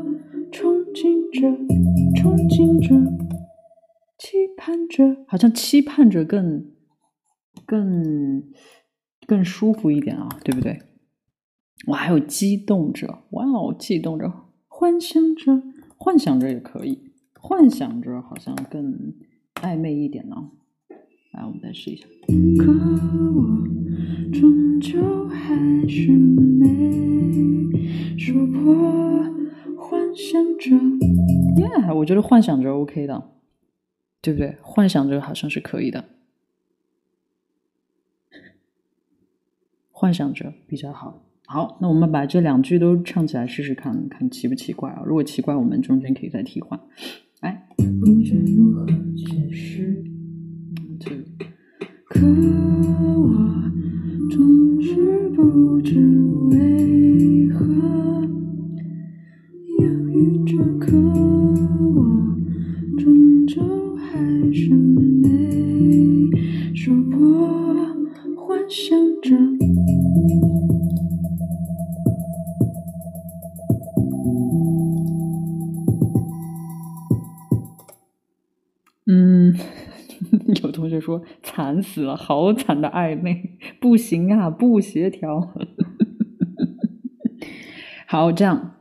[0.51, 1.47] 憧憬着，
[2.16, 2.95] 憧憬着，
[4.18, 6.72] 期盼着，好像期盼着更
[7.64, 8.43] 更
[9.28, 10.83] 更舒服一点啊，对不对？
[11.87, 15.62] 我还有激动着，哇哦，激动着，幻想着，
[15.97, 19.14] 幻想着也可以，幻想着好像更
[19.55, 20.51] 暧昧一点呢。
[21.33, 22.07] 来，我们再试一下。
[22.59, 23.66] 可我
[24.33, 26.68] 终究还是没
[28.18, 28.74] 说破，
[29.78, 30.70] 幻想着
[31.57, 33.30] ，Yeah，，我觉得幻想着 OK 的，
[34.20, 34.57] 对不对？
[34.61, 36.05] 幻想着好像是可以的，
[39.91, 41.22] 幻想着比较好。
[41.47, 45.03] 好，那我们把这两句都唱起来试试看，看奇不奇怪啊？
[45.05, 46.78] 如果奇怪，我们中间可以再替换。
[47.41, 47.66] 来，
[82.25, 85.53] 好惨的暧昧， 不行啊，不协调。
[88.07, 88.77] 好，这样，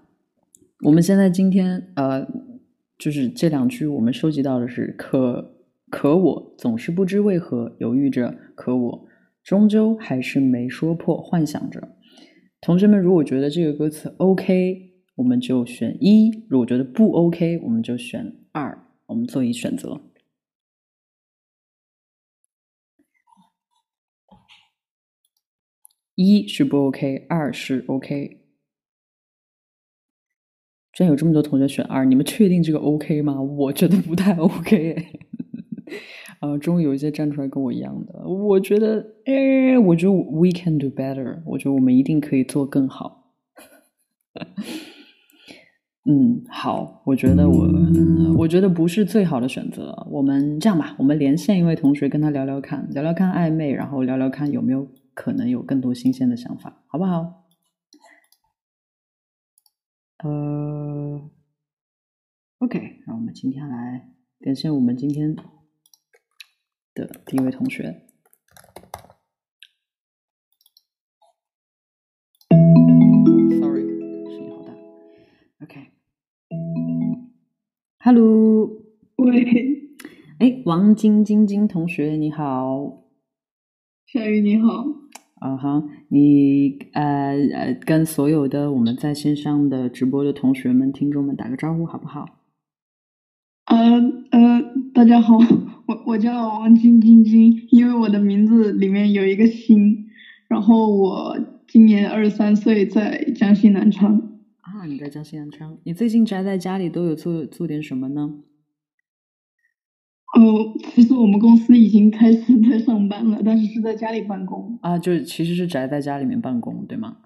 [0.85, 2.27] 我们现在今天呃，
[2.99, 5.55] 就是这两句我们收集到的是可
[5.89, 9.07] 可我总是不知为何犹豫着，可我
[9.43, 11.95] 终究还是没说破，幻想着。
[12.61, 14.77] 同学们，如果觉得这个歌词 OK，
[15.15, 18.77] 我们就选一；如果觉得不 OK，我们就选二。
[19.07, 19.99] 我们做一选择。
[26.21, 28.37] 一是不 OK，二是 OK。
[30.93, 33.41] 居然有这么多同学选二，你们确定这个 OK 吗？
[33.41, 34.95] 我觉得不太 OK。
[36.39, 43.31] 啊， 终于有一些站出来跟我一样的，我觉得，哎，我觉得 We can do better，我觉得我们一定可以做更好。
[46.09, 47.69] 嗯，好，我觉得我，
[48.39, 50.05] 我觉得不是最好的选择。
[50.09, 54.87] 我们这样吧，我们连线一位同学，跟他聊聊看，聊聊看暧昧，然后聊聊看有没有
[55.21, 57.45] 可能有更多新鲜的想法，好不好？
[60.23, 61.29] 呃
[62.57, 65.35] ，OK，那我们今天来连线我们今天
[66.95, 68.07] 的第一位同学。
[73.59, 73.83] Sorry，
[74.25, 74.73] 声音好大。
[75.59, 76.81] OK，Hello，
[79.17, 79.91] 喂，
[80.39, 83.03] 哎，王晶晶晶同学你好，
[84.07, 85.00] 夏雨你好，
[85.41, 92.37] 啊哈，你呃呃跟所有的我们在线上的直播的同学们、听众们打个招呼好不好？
[93.65, 93.75] 呃
[94.29, 94.61] 呃，
[94.93, 95.39] 大家好，
[95.87, 100.05] 我我叫王晶晶晶，因为我的名字里面有一个心，
[100.47, 101.35] 然后我
[101.67, 104.21] 今年二十三岁，在江西南昌。
[104.61, 105.75] 啊，你在江西南昌？
[105.85, 108.31] 你最近宅在家里都有做做点什么呢？
[110.33, 114.79] 哦，其实我们公司已经开始在上班了，但是是在家里办公。
[114.81, 117.17] 啊，就其实是宅在家里面办公，对吗？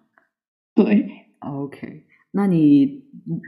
[0.74, 1.08] 对。
[1.40, 3.04] OK，那你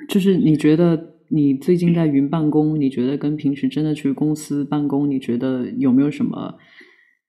[0.08, 6.60] 就是你觉得你最近在云办公，你觉得跟平时真的去公司办公，你觉得有没有什么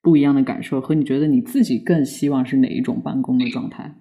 [0.03, 0.79] 不一样的感受？
[0.81, 3.95] 和你觉得你自己更希望是哪一种办公的状态？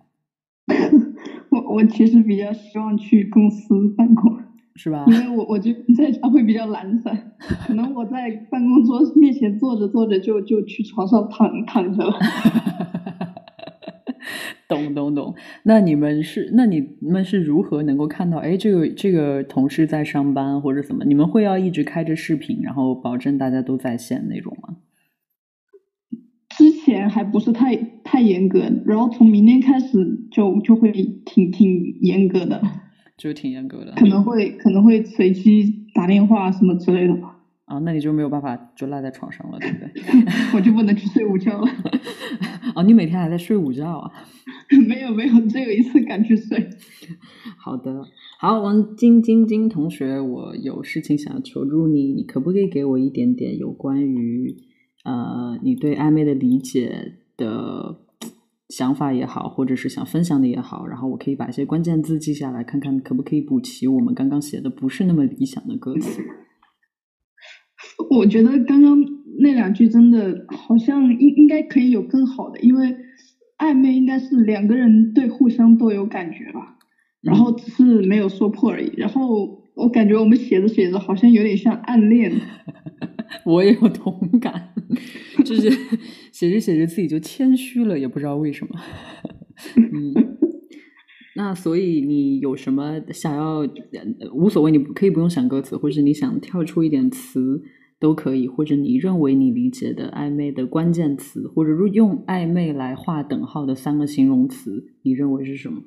[1.49, 4.37] 我我其实比较希望去公司办公，
[4.77, 5.03] 是吧？
[5.07, 7.33] 因为我我觉得 在家会比较懒散，
[7.65, 12.13] 可能我在办公桌面前坐着坐着就就去床上躺躺着了。
[14.69, 15.33] 懂懂懂。
[15.63, 18.37] 那你们是那你们是如何能够看到？
[18.37, 21.05] 哎，这个这个同事在上班或者怎么？
[21.05, 24.75] 你们会要一直开着视频，然后保证大家都在线那种吗？
[26.49, 32.61] 之前还不是太太严格，然后从明天开始就就会挺挺严格的，
[33.17, 37.33] 就挺严格的，可能会可能会随机打电话什么之类的吧。
[37.65, 39.91] 啊，那你就没有办法就赖在床上了，对不对？
[40.55, 41.67] 我就不能去睡午觉了。
[42.75, 44.09] 哦，你每天还在睡午觉啊？
[44.87, 46.69] 没有没有，只有一次敢去睡。
[47.57, 48.05] 好的，
[48.39, 54.55] 好，王晶晶晶同学，我有事情想要求助你，你可不可以给我一点点有关于？
[55.03, 57.97] 呃，你对暧昧的理解的
[58.69, 66.21] 想法也好，或者是想分享的也好，然后我可以把一些关键字记下来，看看可不可以补齐我们刚刚写的不是那么理想的歌词。
[68.11, 68.97] 我觉得刚刚
[69.39, 72.95] 那两句真的好像应应该可以有更好的，因为
[73.57, 76.77] 暧昧应该是两个人对互相都有感觉吧，
[77.21, 78.91] 然后只是没有说破而已。
[78.97, 82.33] 然后我感觉我们写着写着好像有点像暗恋。
[83.47, 84.73] 我也有同感，
[85.45, 85.69] 就是
[86.33, 88.75] 写着写着自己就谦虚了，也不知道为什么。
[89.75, 90.37] 嗯，
[91.37, 93.65] 那所以你有什么想要？
[94.33, 97.63] 无所谓，你可以不用想歌词，或者你想跳出一点词
[97.99, 105.83] 都可以，或者你认为你理解的暧昧的关键词，或者用暧昧来画等号的三个形容词，你认为是什么？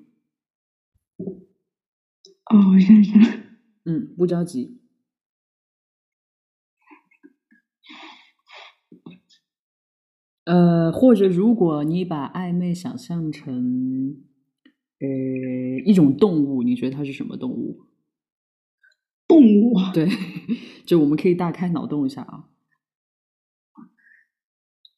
[2.51, 3.23] 哦，我想想。
[3.85, 4.80] 嗯，不着急。
[10.47, 14.17] 呃，或者如果你把暧昧想象成，
[14.99, 17.83] 呃，一种动物，你觉得它是什么动物？
[19.29, 19.75] 动物？
[19.93, 20.09] 对，
[20.87, 22.49] 就我们可以大开脑洞一下啊。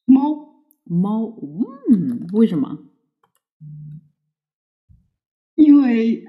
[0.04, 0.64] 猫？
[0.84, 1.26] 猫？
[1.90, 2.86] 嗯，为什么？
[5.54, 6.24] 因为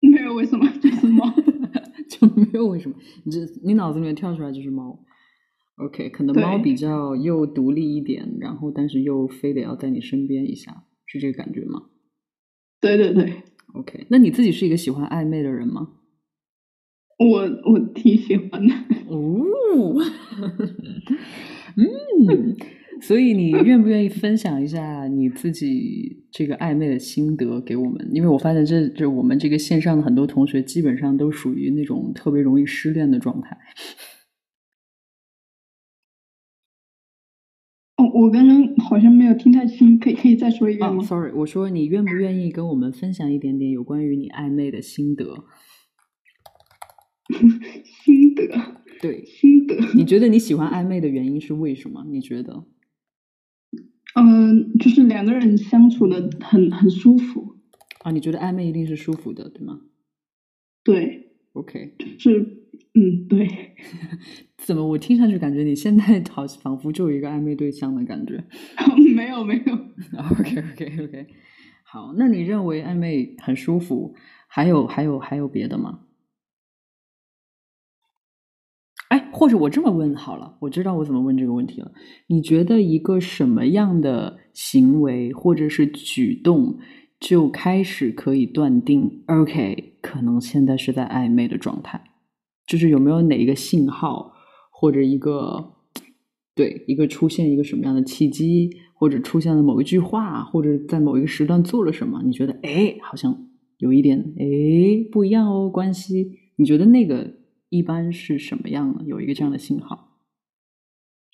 [0.00, 1.24] 没有为什么，就是猫，
[2.08, 2.96] 就没有为什么。
[3.24, 4.98] 你这你脑子里面跳出来就是猫。
[5.84, 11.84] OK，可能猫比较又独立一点，然后但是又非得要在你身边一下，是这个感觉吗？
[12.80, 13.32] 对对对。
[13.74, 15.88] OK，那你自己是一个喜欢暧昧的人吗？
[17.18, 18.74] 我我挺喜欢的。
[19.06, 19.94] 哦，
[21.76, 22.56] 嗯，
[23.00, 28.10] 所以你愿不愿意分享一下你自己这个暧昧的心得给我们？
[28.12, 33.56] 因为我发现这这我们这个线上的很多同学基本上都属于那种特别容易失恋的状态。
[38.20, 45.44] 我刚刚好像没有听太清，可以可以再说一遍吗？Sorry，我说你愿不愿意跟我们分享一点点有关于你暧昧的心得？
[47.82, 48.82] 心得？
[49.00, 49.74] 对，心得。
[49.94, 52.04] 你觉得你喜欢暧昧的原因是为什么？
[52.10, 52.66] 你觉得？
[54.14, 57.56] 嗯，就是两个人相处的很很舒服。
[58.02, 59.80] 啊，你觉得暧昧一定是舒服的，对吗？
[60.84, 61.32] 对。
[61.54, 61.94] OK。
[62.18, 62.59] 是。
[62.94, 63.48] 嗯，对。
[64.58, 64.86] 怎么？
[64.86, 68.44] 我听上去感觉你现在好仿佛就有一个暧昧对象的感觉。
[69.14, 69.74] 没有，没有。
[70.30, 71.26] OK，OK，OK。
[71.84, 74.14] 好，那你认为暧昧很舒服？
[74.46, 76.00] 还有，还有，还有别的吗？
[79.08, 81.92] 哎，或者我这么问好了，我知道我怎么问这个问题了。
[82.26, 86.78] 你觉得一个什么样的行为或者是举动
[87.18, 92.09] 就开始可以断定？OK，可能现在是在暧昧的状态。
[92.70, 94.32] 就是有没有哪一个信号，
[94.70, 95.72] 或者一个
[96.54, 102.22] 对一个出现一个什么样的契机，或者出现了某一句话，或者在某一个时段做了什么？
[102.24, 103.36] 你觉得哎，好像
[103.78, 104.44] 有一点哎
[105.10, 106.38] 不一样哦，关系？
[106.54, 107.34] 你觉得那个
[107.70, 109.04] 一般是什么样的？
[109.04, 110.20] 有一个这样的信号？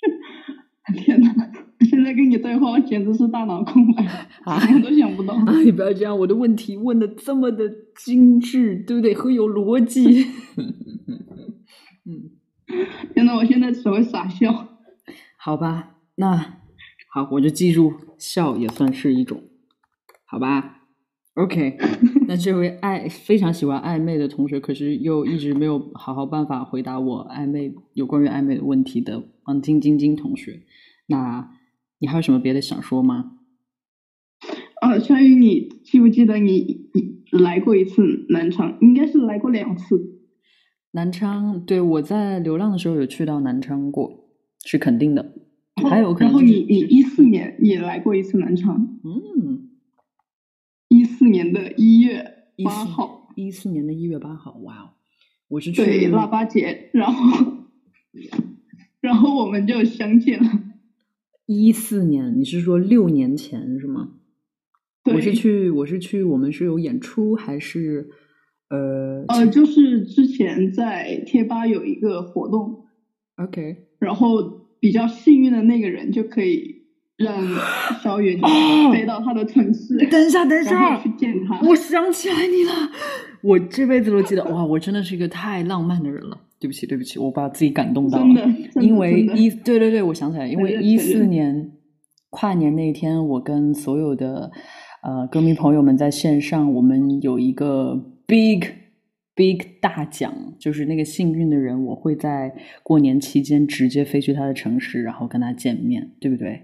[1.04, 1.52] 天哪！
[1.90, 4.02] 现在跟你对话，我简直是大脑空白，
[4.60, 5.34] 什么都想不到。
[5.34, 9.12] 啊，你不要这样，我的问题问的这么的精致，对不对？
[9.14, 10.24] 很有逻辑。
[12.06, 12.30] 嗯，
[13.14, 14.68] 真的，我现在只会傻笑。
[15.36, 16.60] 好吧，那
[17.12, 19.42] 好，我就记住，笑也算是一种，
[20.24, 20.82] 好吧
[21.34, 21.78] ？OK，
[22.26, 30.62] 那这位爱非常喜欢暧昧的同学，可是又一直没有好好办法回答我暧昧有关于暧昧的问题的王晶晶晶同学，
[31.06, 31.50] 那
[31.98, 33.32] 你还有什么别的想说吗？
[34.80, 36.90] 呃，相于你记不记得你
[37.30, 38.78] 来过一次南昌？
[38.80, 40.15] 应该是来过两次。
[40.96, 44.30] 南昌，对我在流浪的时候有去到南昌过，
[44.64, 45.34] 是肯定的。
[45.90, 49.68] 还有可能，然后你你一四年也来过一次南昌，嗯，
[50.88, 54.88] 一四年的一月八号，一四年的一月八号，哇哦，
[55.48, 57.58] 我是去腊八节，然后
[59.02, 60.48] 然后我们就相见了。
[61.44, 64.12] 一四年，你是说六年前是吗？
[65.04, 68.08] 我是去，我是去，我们是有演出还是？
[68.68, 72.86] 呃呃，就是之前在贴吧有一个活动
[73.36, 74.42] ，OK，然后
[74.80, 76.74] 比较幸运的那个人就可以
[77.16, 77.32] 让
[78.02, 78.40] 小云
[78.92, 79.96] 飞到他的城市。
[80.10, 81.60] 等一下，等一下，去见他。
[81.68, 82.72] 我想起来你了，
[83.42, 84.44] 我这辈子都记得。
[84.46, 86.36] 哇，我真的是一个太浪漫的人了。
[86.58, 88.24] 对不起，对不起，我把自己感动到了。
[88.24, 91.70] 真的，因为一，对对对，我想起来，因为一四年
[92.30, 94.50] 跨年那天，我跟所有的
[95.04, 98.15] 呃歌迷朋友们在线上，我们有一个。
[98.26, 98.60] Big
[99.34, 106.62] Big 大奖就是那个幸运的人，我会在过年期间直接飞去他的城市，然后跟他见面，对不对？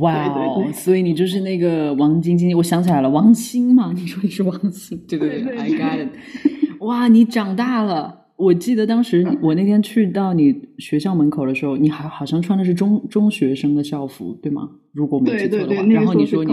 [0.00, 0.70] 哇哦！
[0.72, 3.92] 所以你就是那个王晶晶，我想起来了，王星嘛？
[3.92, 6.08] 你说你是王星， 对不对？I got it！
[6.80, 14.70] 哇，你长大了，我记得当时我那天去到你学校门口的时候，你还好像穿的是中中学生的校服，对吗？
[14.92, 15.82] 如果没记错的话。
[15.82, 16.52] 然后你说你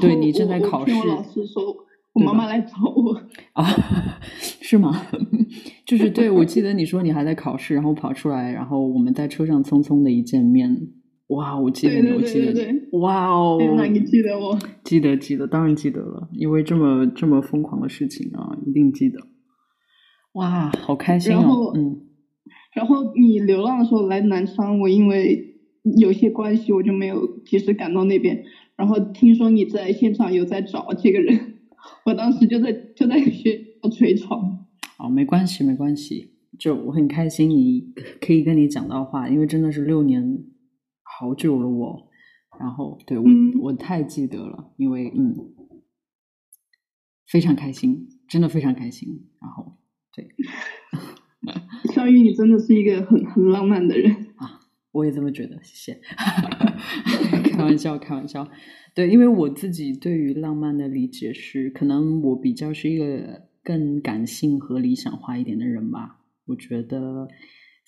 [0.00, 0.94] 对你正在考试。
[0.94, 1.74] 我老师说，
[2.12, 3.14] 我妈妈来找我。
[3.52, 3.64] 啊，
[4.40, 5.06] 是吗？
[5.86, 10.88] 就是对，我记得你说你还在考试，然后跑出来，然后我们在车上匆匆的一见面。
[11.28, 13.58] 哇，我记得，我记得，哇哦！
[13.76, 14.58] 那你记得我？
[14.82, 19.20] 记得，记得，当然记得了，因为这么这么疯狂的事情啊，一定记得。
[20.32, 21.72] 哇，好开心哦！
[21.76, 22.00] 嗯，
[22.74, 25.56] 然后你流浪的时候来南昌，我因为
[26.00, 28.44] 有些关系，我就没有及时赶到那边。
[28.76, 31.59] 然后听说你在现场有在找这个人，
[32.04, 34.66] 我当时就在就在学校捶床。
[34.98, 40.44] 哦，没关系，没关系，就我很开心，你可以跟你讲到话，因为真的是六年。
[41.02, 42.08] 好久了，我，
[42.58, 43.24] 然后对我
[43.60, 45.36] 我太记得了，因为嗯，
[47.26, 49.28] 非常开心，真的非常开心。
[49.40, 49.76] 然后
[50.14, 50.28] 对，
[51.92, 54.60] 小雨，你真的是一个很很浪漫的人啊！
[54.92, 56.00] 我也这么觉得，谢谢。
[57.60, 58.48] 开玩笑， 开玩笑。
[58.94, 66.20] 对，因为我自己对于浪漫的理解是，可能我比较是一个更感性和理想化一点的人吧。
[66.46, 67.28] 我觉得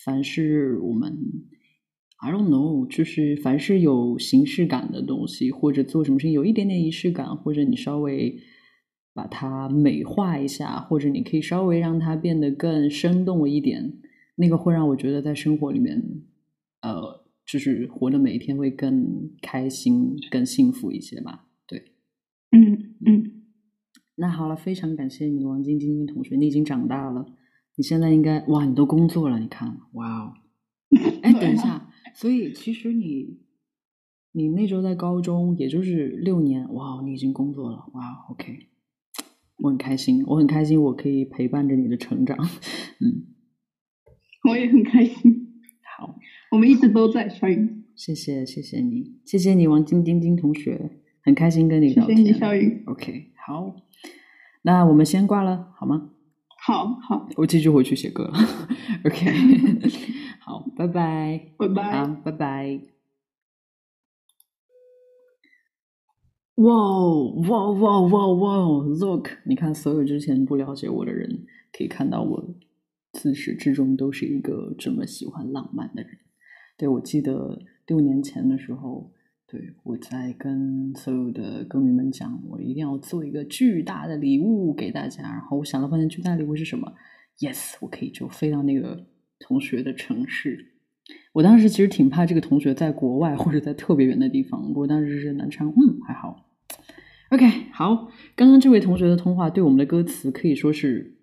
[0.04, 1.16] 凡是我们。
[2.24, 8.38] I don't know，就是凡是有形式感的东西，或者做什么事情有一点点仪式感，或者你稍微
[9.12, 13.94] 把它美化一下，或者你可以稍微让它变得更生动一点，
[14.36, 16.00] 那个会让我觉得在生活里面，
[16.82, 17.21] 呃，
[17.52, 21.50] 就是活的每一天会更开心、更幸福一些吧。
[21.66, 21.92] 对，
[22.50, 23.42] 嗯嗯。
[24.14, 27.26] 那好了，非常感谢你，王晶晶晶同学，你已经长大了，
[27.76, 30.32] 你现在应该哇，你都工作了，你看，哇哦，
[31.20, 31.90] 哎，等一下。
[32.14, 33.42] 所以其实你，
[34.32, 38.70] 你那时候在高中，也就是六年，哇，你已经工作了，哇，OK，
[39.58, 42.38] 我很开心，我很开心，我可以陪伴着你的成长，
[42.98, 43.28] 嗯，
[44.48, 45.60] 我也很开心。
[45.98, 46.18] 好，
[46.52, 52.14] 我们一直都在小雨，谢谢谢谢你，谢谢你王晶晶晶同学，很开心跟你聊天。
[52.18, 53.74] 谢谢你小雨，OK，好，
[54.60, 56.10] 那我们先挂了，好吗？
[56.62, 58.34] 好好，我继续回去写歌了
[59.06, 59.32] ，OK。
[60.44, 62.80] 好，拜拜，拜拜，啊，拜拜。
[66.56, 66.74] 哇
[67.48, 72.54] 哇哇哇哇！Look，你看，所有之前不了解我的人，可以看到我
[73.14, 76.18] 自始至终都是一个这么喜欢浪漫的人。
[76.76, 79.12] 对我记得六年前的时候，
[79.46, 85.22] 对我在跟所有的歌迷们讲，我一定要做一个巨大的礼物给大家。
[85.22, 86.92] 然后我想了半天，巨大的礼物是什么
[87.38, 89.06] ？Yes，我可以就飞到那个。
[89.44, 90.74] 同学的城市，
[91.32, 94.68] 我当时其实挺怕这个同学在国外或者在特别远的地方。
[94.68, 96.48] 不过当时是南昌，嗯，还好。
[97.30, 101.18] OK，好，刚刚这位同学的通话对我们的歌词可以说是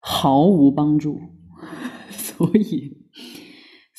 [0.00, 1.20] 毫无帮助，
[2.10, 3.03] 所以，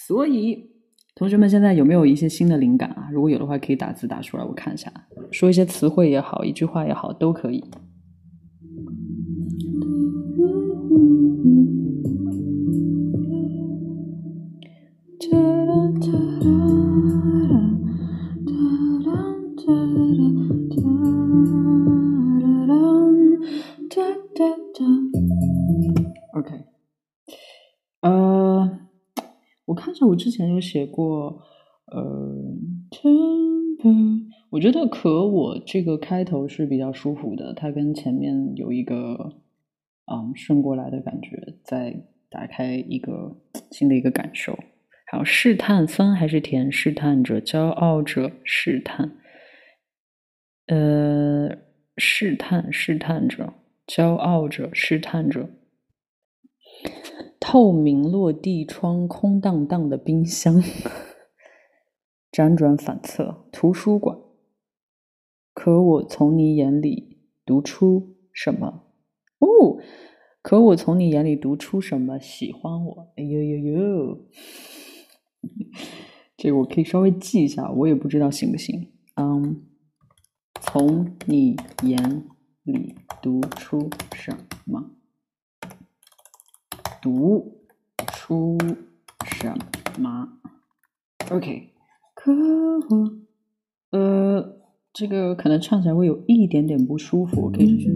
[0.07, 0.69] 所以
[1.15, 3.09] 同学们现在有没有一些新的灵感啊？
[3.11, 4.93] 如果有的话，可以打字打出来，我看一下，
[5.31, 7.63] 说一些词汇也好，一句话也好，都可以。
[30.55, 31.41] 有写过，
[31.91, 32.33] 呃，
[34.49, 39.33] 我觉得可我这个开头是比较舒服的，它跟前面有一个
[40.11, 41.93] 嗯顺过来的感觉，再
[42.29, 43.35] 打开一个
[43.71, 44.57] 新的一个感受。
[45.07, 46.71] 还有试探，酸还是甜？
[46.71, 49.11] 试探着，骄傲着，试探。
[50.67, 51.57] 呃，
[51.97, 53.53] 试探，试探着，
[53.85, 55.49] 骄傲着，试探着。
[57.47, 60.63] 透明落地窗，空荡荡的冰箱，
[62.31, 64.17] 辗转反侧，图书馆。
[65.53, 68.87] 可我从你眼里读出什么？
[69.37, 69.77] 哦，
[70.41, 72.17] 可我从你眼里读出什么？
[72.17, 73.13] 喜欢我？
[73.15, 74.25] 哎呦呦呦！
[76.35, 78.91] 这个我可以稍微记一下，我也不知道行不行。
[79.17, 79.61] 嗯，
[80.59, 82.25] 从你眼
[82.63, 84.35] 里读出什
[84.65, 84.94] 么？
[87.05, 87.61] 读
[88.13, 88.57] 出
[89.27, 89.55] 什
[89.99, 90.27] 么
[91.29, 91.69] ？OK，
[92.15, 93.19] 可我
[93.91, 94.57] 呃，
[94.91, 97.87] 这个可能唱起来会有一点点不舒服，可以。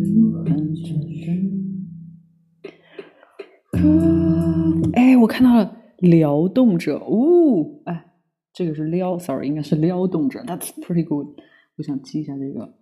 [4.93, 5.77] 哎，我看到了。
[5.97, 8.13] 撩动者，哦，哎，
[8.53, 11.27] 这个是撩，sorry，应该是撩动者，That's pretty good。
[11.75, 12.73] 我想记一下这个，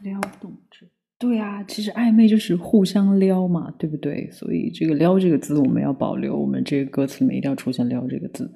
[0.00, 0.88] 撩动着，
[1.24, 4.30] 对啊，其实暧昧就是互相撩嘛，对不对？
[4.30, 8.52] 所以这个“撩”这个字我们要保留，我们这个歌词里面一定要出现“撩”这个字。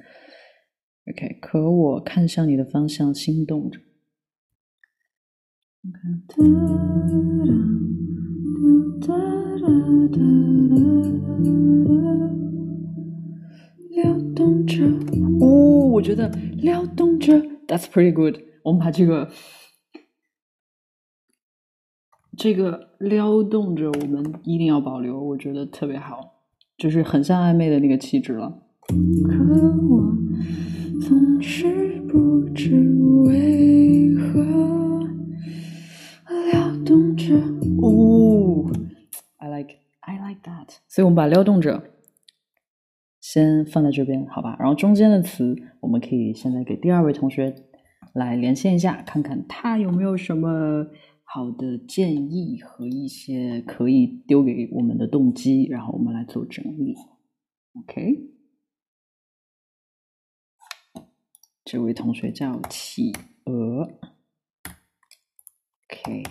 [1.11, 3.81] OK，可我看向你的方向，心动着。
[13.91, 14.85] 撩动着，
[15.41, 17.33] 哦，我觉得撩动着
[17.66, 18.37] ，That's pretty good。
[18.62, 19.31] 我们把这个。
[22.39, 26.20] 这个撩动着，我们一定要保留，我觉得特别好，
[26.76, 28.62] 就是很像暧昧的那个气质了。
[28.86, 28.95] 可
[29.89, 30.14] 我
[31.01, 32.76] 总是不知
[33.26, 34.41] 为何
[36.53, 37.34] 撩动着，
[37.82, 38.70] 哦
[39.39, 40.76] ，I like I like that。
[40.86, 41.82] 所以我们把撩动着
[43.20, 44.57] 先放在这边，好吧？
[44.61, 47.53] 然后中间的词，我们可以现在给第二位同学
[48.14, 50.86] 来连线一下，看看他有没有什么。
[51.31, 56.97] 好的建议和一些可以丢给我们的动机，然后我们来做整理。
[57.74, 58.31] OK，
[61.66, 63.12] 这位同学叫企
[63.45, 64.01] 鹅。
[65.91, 66.22] OK，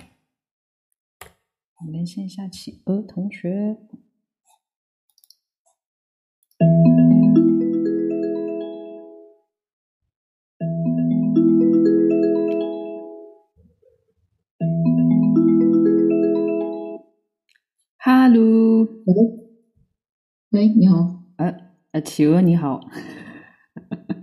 [1.77, 3.77] 我们连线一下企鹅同学。
[19.09, 19.39] Hello，
[20.49, 21.55] 喂，你好，呃
[21.91, 22.81] 呃，企鹅你好，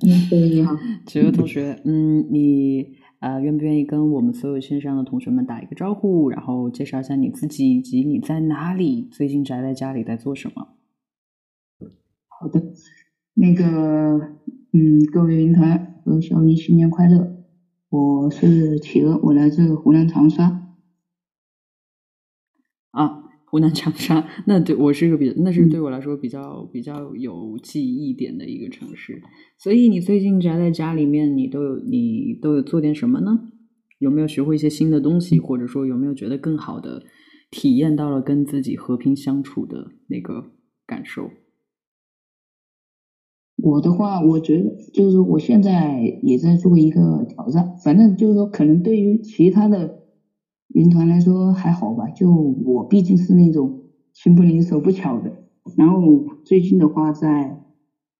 [0.02, 0.76] 嗯，对，你好，
[1.08, 9.08] 企鹅同学，嗯，你呃，愿不愿意跟我们所有线上的同学们打一个招呼，然后介绍一下你自己以及你在哪里？
[9.10, 10.76] 最近宅在家里在做什么？
[12.28, 12.62] 好的，
[13.32, 14.34] 那个，
[14.74, 17.42] 嗯，各位云团和小云新年快乐，
[17.88, 20.76] 我是企鹅，我来自湖南长沙。
[22.90, 23.23] 啊。
[23.54, 29.22] 湖南长沙，那对我是一个比，那是对我来说比较比较有记忆点的一个城市。
[29.58, 33.52] 所以你最近宅在家里面，你都有你都有做点什么呢？
[34.00, 37.04] 有没有学会一些新的东西，或者说有没有觉得更好的
[37.48, 40.50] 体验到了跟自己和平相处的那个
[40.84, 41.30] 感受？
[43.58, 50.02] 我的话，我觉得就是我现在也在做一个挑战，反正就是说，可能对于其他的。
[50.74, 55.44] 云团来说还好吧，就我毕竟是那种心不灵手不巧的，
[55.76, 57.62] 然后最近的话在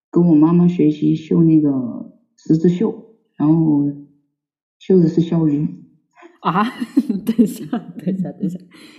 [0.09, 2.95] 跟我妈妈学习绣那个十字绣，
[3.37, 3.85] 然后
[4.79, 5.69] 绣的是肖云。
[6.43, 6.63] 啊，
[7.27, 7.67] 等一下，
[7.99, 8.57] 等一下，等一下，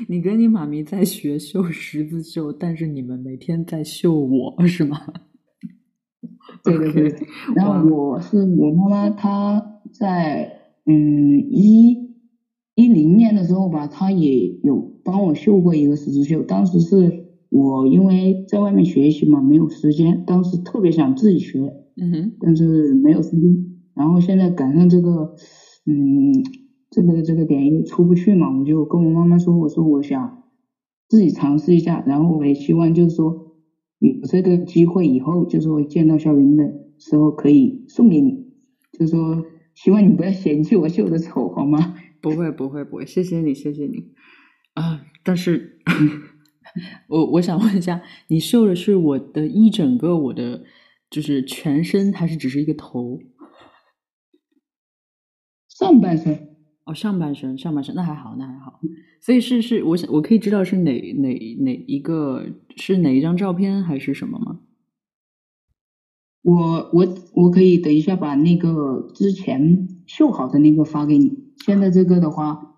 [0.10, 5.00] 你跟你妈咪在学绣十字绣，但是你们每天在绣我是吗？
[6.62, 7.16] 对对对，
[7.56, 12.05] 然后我是我妈妈，她在嗯一。
[12.76, 16.44] 一零年的时候吧，他也有帮我绣过一个十字绣。
[16.44, 17.10] 当时是
[17.50, 23.58] 我因为在外面学习嘛，没有时间，当时特别想自己学，嗯哼，但是没有时间。
[23.94, 25.32] 然后现在赶上这个，
[25.86, 26.34] 嗯，
[26.90, 30.34] 这个这个点又出不去嘛，我就跟我妈妈说，我说我想
[31.08, 33.38] 自己尝试一下，然后我也希望就是说
[34.00, 38.38] 有这个机会以后，就是说见到小云的时候可以送给你，
[38.92, 39.42] 就是说
[39.76, 41.80] 希望你不要嫌弃我绣的丑，好吗？
[42.26, 44.12] 不会不会不会，谢谢你谢谢你
[44.74, 45.06] 啊！
[45.24, 45.80] 但是，
[47.08, 50.64] 我我想问一下，你绣的是我的一整个我的
[51.08, 53.22] 就是全身，还是只是一个头？
[55.70, 56.56] 上半身
[56.86, 58.80] 哦，上半身上半身那还好那还好，
[59.22, 64.62] 所以是是我想我可以知道是哪哪哪一个是哪一张照片还是什么吗？
[66.42, 71.45] 我我我可以等一下把那个之前绣好的那个发给你。
[71.66, 72.76] 现在这个的话，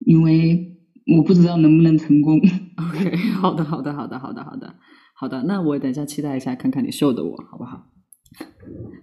[0.00, 0.76] 因为
[1.16, 2.38] 我不知道能不能成功。
[2.76, 4.74] OK，好的，好的，好的，好的，好的，
[5.14, 5.42] 好的。
[5.44, 7.88] 那我等一下期待一下，看看你绣的我好不好？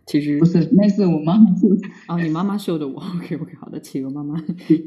[0.05, 1.89] 其实不是，那是我妈妈绣的。
[2.07, 3.01] 哦，你妈妈绣的我。
[3.01, 4.35] OK，OK，好的，企鹅妈妈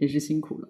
[0.01, 0.69] 也是辛苦了。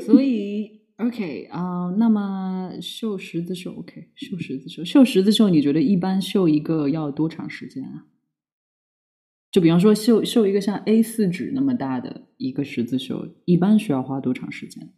[0.00, 8.06] 所以，OK 啊，那么绣十字绣，OK，绣十字绣，绣十字绣，你觉得一般绣一个要多长时间啊？
[9.56, 14.92] 就比方说绣绣一个像 A 四纸那么大的一个十字绣，一般需要花多长时间？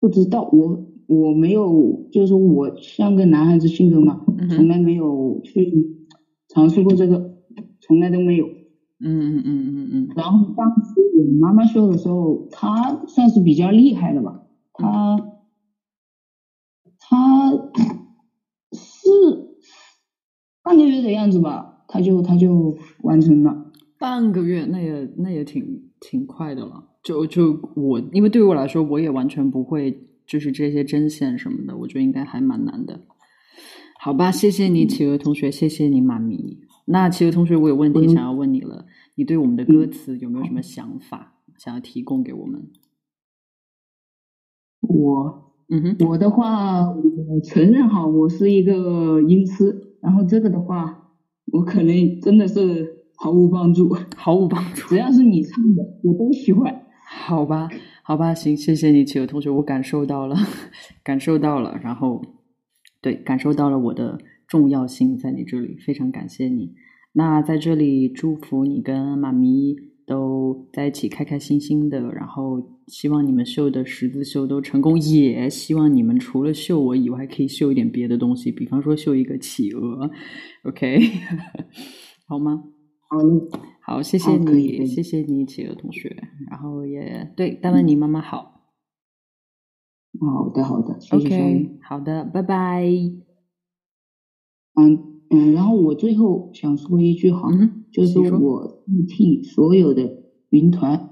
[0.00, 5.72] 不知道，我我没有，就是我像个男孩子性格嘛，从来没有去
[6.48, 7.36] 尝试过这个，
[7.80, 8.46] 从来都没有。
[8.98, 10.08] 嗯嗯嗯嗯嗯。
[10.16, 14.42] 然后当时我妈妈绣的时候，她算是比较厉害的吧，
[14.72, 15.16] 她
[16.98, 17.89] 她是。
[20.70, 23.72] 半个月的样子吧，他就他就完成了。
[23.98, 26.84] 半个月，那也那也挺挺快的了。
[27.02, 33.00] 就就我，因为对于我来说，我也完全不会，就是这些针线什么的，我觉得应该还蛮难的。
[33.98, 36.60] 好吧，谢谢你，企鹅同学，谢谢你，妈咪。
[36.84, 42.70] 那企鹅同学，我有问题想要问你了，你对我们的歌词有没有什么想法，想要提供给我们？
[44.82, 51.12] 我，嗯哼，我的话，我承认哈，我是一个音痴，然后这个的话，
[51.52, 54.88] 我可能真的是毫无帮助，毫无帮助。
[54.88, 56.86] 只要是你唱的，我都喜欢。
[57.06, 57.68] 好吧，
[58.04, 60.36] 好吧，行，谢谢你，企鹅同学，我感受到了，
[61.02, 62.22] 感受到了，然后，
[63.02, 66.72] 对，感受到了我的重要性在你这里，非常感谢你。
[67.12, 69.74] 那在这里祝福你跟妈咪
[70.06, 80.10] 都在一起开开心心的，然后希望你们绣的十字绣都成功，也希望你们除了绣我以外，可以绣一点别的东西，比方说绣一个企鹅
[80.64, 80.98] ，OK，
[82.26, 82.64] 好吗？
[83.08, 86.14] 好的，好，谢谢你，谢谢你，企鹅同学。
[86.50, 88.60] 然后也对，大文你妈妈好。
[90.20, 92.84] 好的，好的，谢谢小 OK，好的，拜拜。
[94.74, 101.09] 嗯嗯，然后我最后想说一句哈，嗯，就是请说我替所有的云团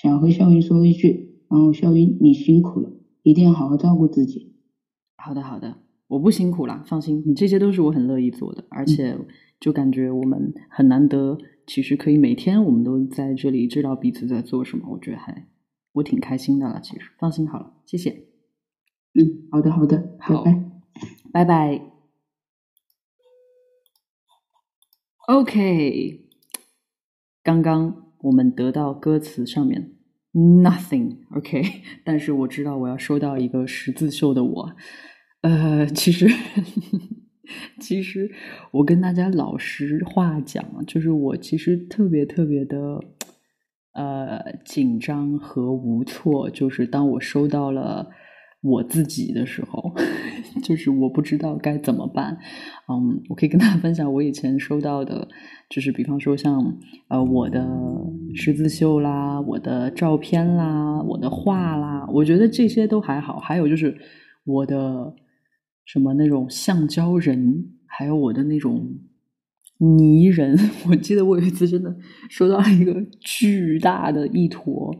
[0.00, 2.92] 想和肖云说一句，然后肖云你辛苦了，
[3.24, 4.54] 一定要好好照顾自己。
[5.16, 9.18] 好的，好的，我不辛苦啦，放心，这些都是我很乐意做的，而且
[9.58, 11.36] 就感觉我们很难得，
[11.66, 15.48] 其实可以每天我们都在这里知道彼此在做什么，我觉得还
[15.94, 16.80] 我挺开心的了。
[16.80, 18.28] 其实放心好了，谢谢，
[19.14, 20.64] 嗯，好的，好的，拜好拜。
[21.32, 21.82] 拜拜。
[25.26, 26.28] OK，
[27.42, 29.92] 刚刚我们得到歌词上面
[30.32, 31.62] nothing，OK，
[32.04, 34.72] 但是我知道我要收到一个十字绣的我，
[35.42, 36.28] 呃，其实
[37.80, 38.30] 其实
[38.72, 43.00] 我跟大家老实话讲，就是我其实特别特别的
[43.92, 48.10] 呃紧张和无措，就是当我收到了
[48.60, 49.94] 我自己的时候，
[50.64, 52.36] 就是我不知道该怎么办。
[52.88, 55.28] 嗯，我可以跟大家分享我以前收到的，
[55.70, 56.76] 就是比方说像
[57.08, 57.64] 呃我的
[58.34, 63.38] 十字绣啦，我的照片啦，我的画啦，我觉得这些都还好。
[63.38, 63.96] 还有就是
[64.44, 65.14] 我的
[65.84, 68.98] 什么那种橡胶人，还有我的那种
[69.78, 70.58] 泥人。
[70.90, 71.96] 我记得我有一次真的
[72.28, 74.92] 收到一个巨大的一坨，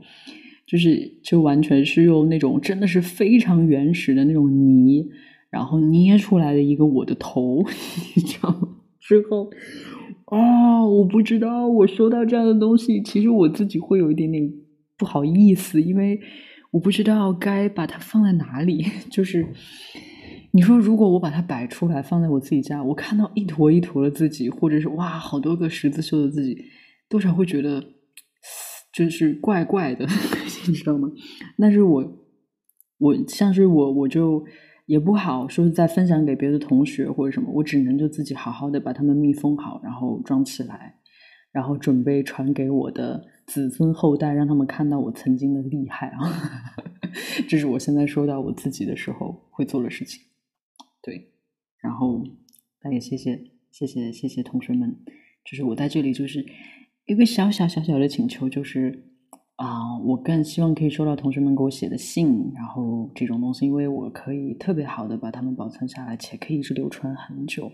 [0.69, 5.09] 就是就完全是用那种真的是非常原始的那种泥。
[5.51, 7.65] 然后捏出来的一个我的头，
[8.15, 8.69] 你知道吗？
[9.01, 9.51] 之后，
[10.27, 14.53] 哦，我不知道，我收到这样的东西，其实我自己会有一点点
[14.99, 16.21] 不好意思，因为
[16.71, 18.85] 我不知道该把它放在哪里。
[19.11, 19.47] 就是
[20.51, 26.59] 你说，如果我把它摆出来，放在我自己家，我看到一坨一坨的自己，或者是哇，好多个十字绣的自己，
[27.09, 27.83] 多少会觉得
[29.05, 30.07] 就是怪怪的，
[30.67, 31.09] 你知道吗？
[31.59, 32.19] 但是我，
[32.99, 34.45] 我像是我，我就。
[34.89, 40.95] 也不好说再分享给别的同学或者什么，我只能就自己好好的把它们密封好，然后装起来，
[41.53, 46.33] 然后准备传给我的子孙后代，让他们看到我曾经的厉害啊！
[47.47, 50.23] 这是我现在说到我自己的时候会做的事情。
[51.03, 51.33] 对，
[51.83, 52.25] 然后
[52.83, 53.39] 那也谢谢
[53.71, 54.97] 谢谢谢谢同学们，
[55.45, 56.47] 就是我在这里就是
[57.09, 59.05] 一个小小小小的请求，就是。
[59.59, 67.69] 啊、我更希望可以收到同学们给我写的信，然后这种东西，因为我可以特别好的把它们保存下来，且可以一直流传很久。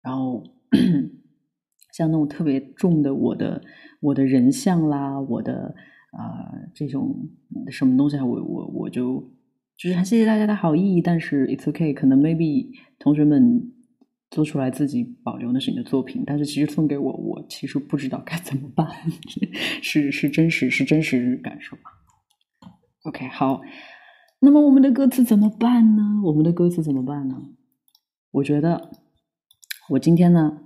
[0.00, 0.42] 然后
[1.92, 3.60] 像那种特别重的我的
[4.00, 5.74] 我的人像啦，我的
[6.16, 7.28] 呃这种
[7.70, 9.20] 什么东西啊，我我我就
[9.76, 12.68] 就是很谢谢大家的好意，但是 it's okay，可能 maybe
[12.98, 13.70] 同学们
[14.30, 18.86] 做出来自己保留那是你的作品，但是其实送给我，我其实不知道该怎么办，
[19.82, 21.76] 是是真实是真实感受。
[23.04, 23.62] OK，好，
[24.40, 26.02] 那么我们的歌词怎么办呢？
[26.24, 27.36] 我们的歌词怎么办呢？
[28.32, 28.90] 我觉得
[29.90, 30.58] 我今天呢，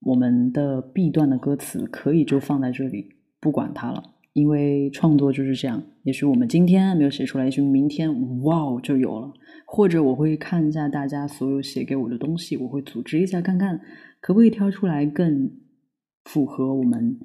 [0.00, 5.82] 我们的 B 段的歌词可以就放在这里，不管它了，因为创作就是这样。
[6.02, 9.32] 也许我们今天没有写出来，也许明天哇就有了。
[9.66, 13.80] 或者我会看一下大家所有写给我的东西，我会组织一下，看看
[14.20, 15.50] 可不可以挑出来更
[16.24, 17.18] 符合我们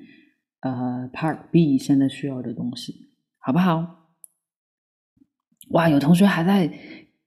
[0.62, 4.14] 呃 Part B 现在需要的东西，好不好？
[5.72, 6.72] 哇，有同学还在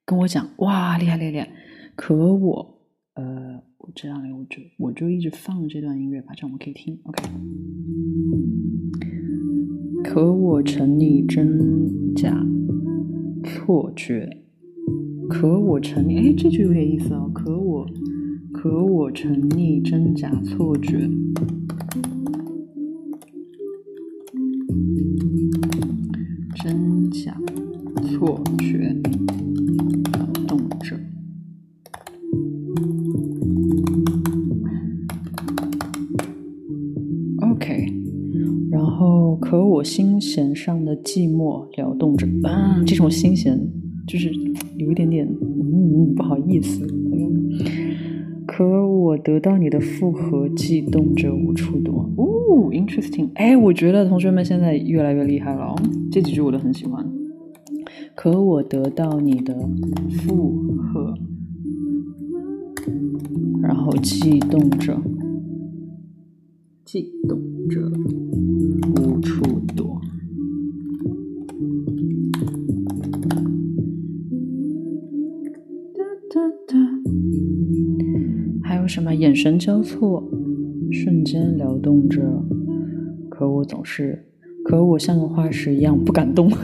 [0.05, 1.51] 跟我讲，哇，厉害厉害厉害！
[1.95, 2.80] 可我
[3.14, 7.22] 呃，我这样我就我就一直放这段音乐吧，这样我们可以听，OK。
[10.05, 12.46] 可我沉溺真假
[13.42, 14.38] 错觉。
[15.28, 17.30] 可我沉溺，哎，这句有点意思哦。
[17.32, 17.86] 可我，
[18.53, 21.09] 可我沉溺真假错觉。
[26.62, 27.36] 真假
[28.03, 28.94] 错觉
[39.83, 43.59] 我心弦上的寂寞撩动着，啊，这种心弦
[44.07, 44.33] 就是
[44.76, 46.87] 有一点点，嗯，不好意思。
[48.47, 52.09] 可我得到你的复合，悸动着无处躲。
[52.16, 55.74] 哦，interesting，哎，我觉得同学们现在越来越厉害了哦，
[56.12, 57.05] 这几句我都很喜欢。
[58.14, 59.53] 可我得到你的
[60.09, 61.12] 复合，
[63.61, 64.97] 然后悸动着。
[66.93, 67.40] 悸动
[67.70, 67.80] 着，
[69.01, 69.43] 无处
[69.74, 69.99] 躲。
[75.95, 76.76] 哒哒哒，
[78.62, 79.14] 还有什么？
[79.14, 80.22] 眼神交错，
[80.90, 82.45] 瞬间撩动着。
[83.30, 84.26] 可我总是，
[84.62, 86.51] 可我像个化石一样不敢动。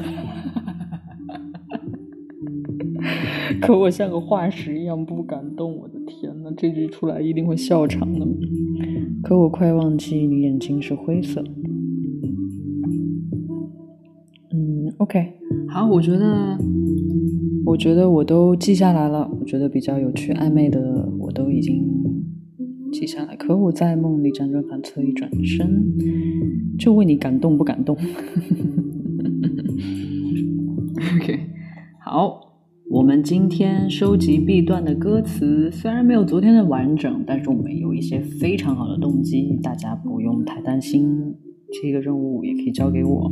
[3.63, 5.75] 可我像个化石一样不敢动。
[5.75, 8.27] 我的天呐，这句出来一定会笑场的。
[9.23, 11.45] 可我快忘记你眼睛是灰色。
[14.53, 15.35] 嗯，OK，
[15.69, 16.57] 好，我觉得，
[17.67, 19.31] 我觉得我都记下来了。
[19.39, 21.85] 我觉得比较有趣、暧昧的，我都已经
[22.93, 23.37] 记下来。
[23.37, 25.85] 可我在梦里辗转反侧，一转身
[26.79, 27.97] 就问你感动不感动。
[31.21, 31.41] OK，
[32.01, 32.48] 好。
[32.91, 41.37] 我们今天收集 B 段的歌词，虽然没有昨天的完整，但是我们有一些非常好的动机，大家不用太担心。
[41.71, 43.31] 这个任务也可以交给我。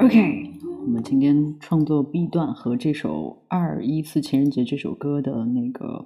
[0.00, 0.50] OK，
[0.82, 6.04] 我们今天创作 B 段和这首《二一四情人节》这首歌的那个，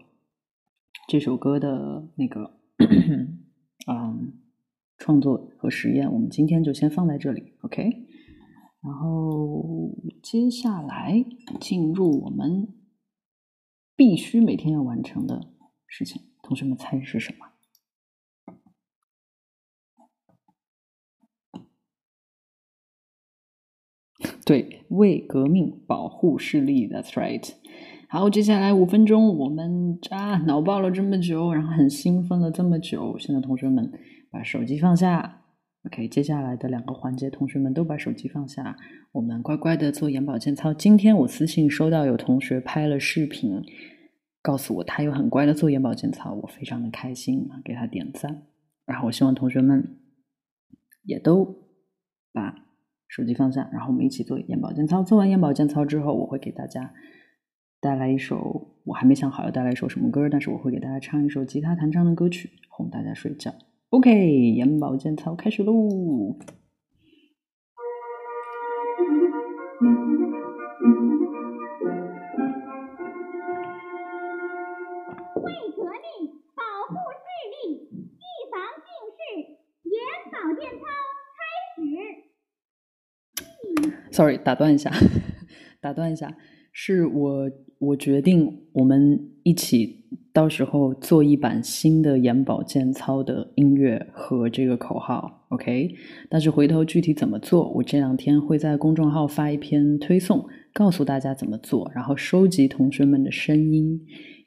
[1.09, 2.53] 这首歌的那个，
[3.88, 4.34] 嗯，
[4.99, 7.55] 创作和实验，我们今天就先放在这里。
[7.62, 8.05] OK。
[8.81, 11.24] 然后接下来
[11.61, 12.68] 进入我们
[13.97, 15.49] 必须每天要完成的
[15.87, 17.45] 事情，同学们猜是什么？
[24.47, 27.53] 对，为革命保护视力，That's right。
[28.09, 33.93] 好，接下来五分钟，我们啊脑爆了这么久，然后很兴奋了这么久，现在同学们
[34.31, 35.38] 把手机放下。
[35.89, 38.76] OK，接下来的两个环节，同学们都把手机放下，
[39.11, 40.74] 我们乖乖的做眼保健操。
[40.74, 43.62] 今天我私信收到有同学拍了视频，
[44.43, 48.43] 告诉我他有很乖的做眼保健操，我非常的开心啊，给他点赞。
[48.84, 49.99] 然后我希望同学们
[51.05, 51.57] 也都
[52.34, 52.55] 把
[53.09, 55.03] 手机放下，然后我们一起做眼保健操。
[55.03, 56.93] 做完眼保健操之后，我会给大家
[57.80, 63.55] 带来一首，我还没想好要带来一首什么歌，但是我会给大家唱一首吉他弹唱的歌曲，哄大家睡觉。
[63.91, 64.11] OK，
[64.55, 65.72] 眼保健操开始喽！
[65.72, 65.80] 为
[75.75, 77.57] 革命保护视力，
[77.88, 78.22] 预
[78.53, 78.87] 防近
[79.17, 79.18] 视，
[79.84, 79.96] 眼
[80.30, 80.84] 保健操
[81.38, 81.41] 开
[81.72, 81.80] 始。
[84.12, 84.92] Sorry，打断一下，
[85.80, 86.37] 打断一下，
[86.72, 90.04] 是我我决定我们一起。
[90.38, 95.92] 到时候做一版新的眼保健操的音乐和这个口号，OK？
[96.28, 104.00] 但是回头具体怎么做，我这两天会在公众号发一篇推送，告诉大家怎么做，然后收集同学们的声音，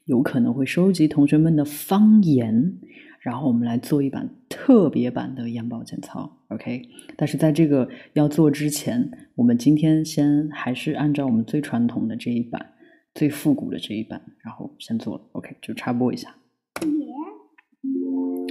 [0.05, 2.73] 有可能会收集同学们的方言，
[3.19, 6.83] 然后我们来做一版特别版的眼保健操，OK？
[7.17, 12.65] 但是在这个要做之前，我们今天先还是按照我们最传统的这一版。
[13.13, 16.35] 最复古的这一版，然后先做了，OK，就插播一下。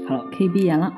[0.06, 0.92] 好了，可以闭眼了。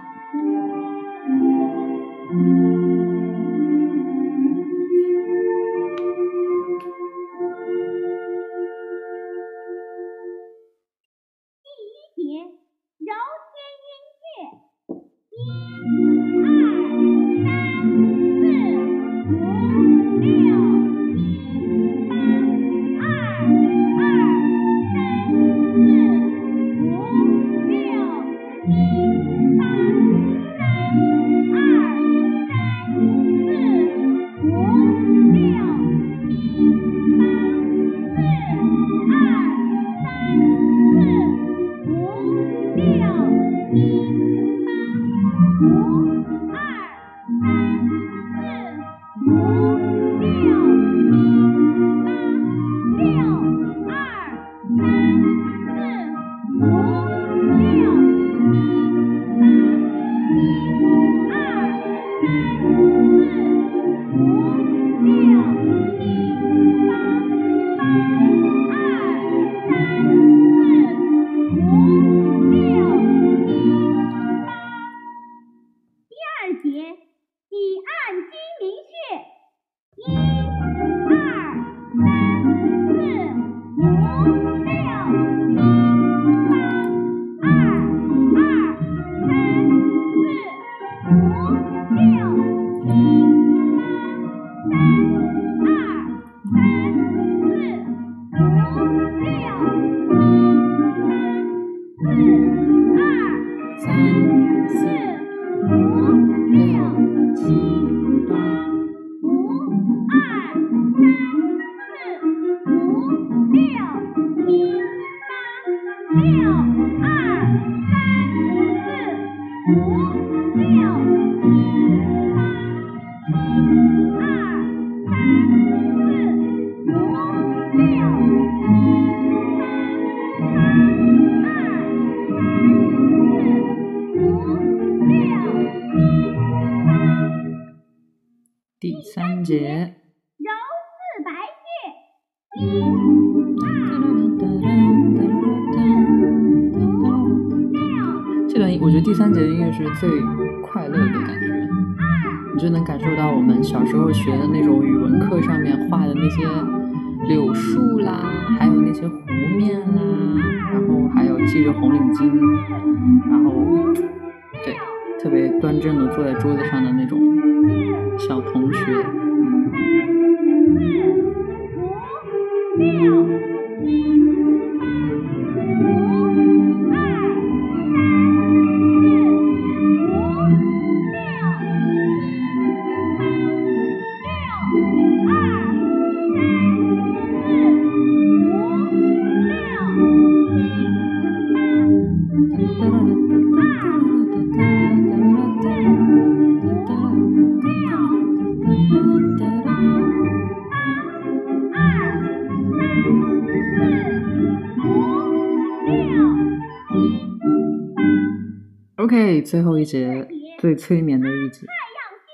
[211.66, 212.30] 太阳穴，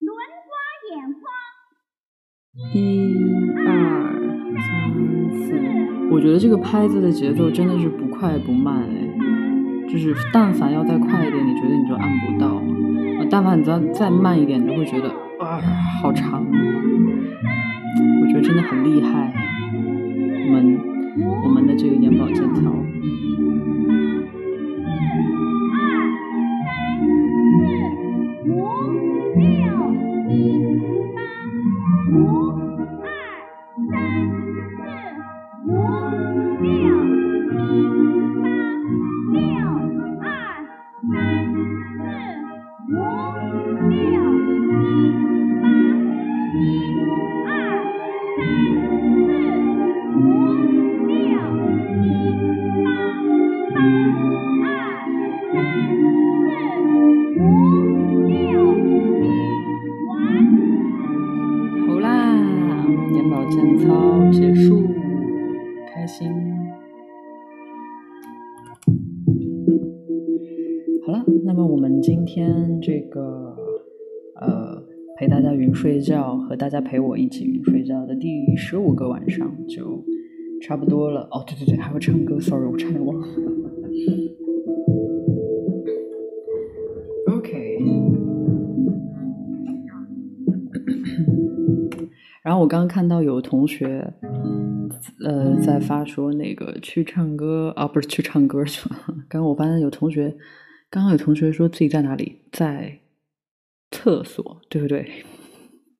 [0.00, 0.10] 轮
[0.46, 0.50] 刮
[0.90, 1.24] 眼眶，
[2.74, 2.76] 一
[3.66, 3.68] 二
[4.60, 4.66] 三
[5.46, 5.46] 四，
[6.10, 12.60] 我觉得这个拍子的节奏真的是不快不慢哎，就是但凡要再快一点，你觉得你就按不到；
[13.30, 15.60] 但凡你再再慢一点，你就会觉得啊
[16.02, 16.44] 好长。
[18.20, 19.32] 我觉得真的很厉害，
[20.46, 20.80] 我们
[21.44, 22.72] 我们的这个眼保健操。
[79.28, 80.04] 上就
[80.62, 81.28] 差不多了。
[81.30, 83.26] 哦，对对对，还会唱歌，sorry，我差点忘了。
[87.28, 87.76] OK。
[92.42, 94.12] 然后我刚刚看到有同学，
[95.24, 98.96] 呃，在发说那个去唱歌啊，不是去唱歌去了。
[99.28, 100.36] 刚刚我发现有同学，
[100.88, 103.00] 刚刚有同学说自己在哪里，在
[103.90, 105.10] 厕所，对不对？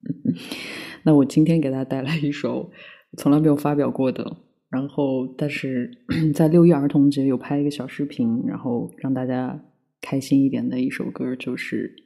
[1.02, 2.70] 那我今天给大家带来一首
[3.16, 4.36] 从来没有发表过的，
[4.68, 5.90] 然后但是
[6.34, 9.58] 在六一儿童节有拍一个小视频，然后让大家
[10.00, 11.94] 开心一点的一首歌，就是《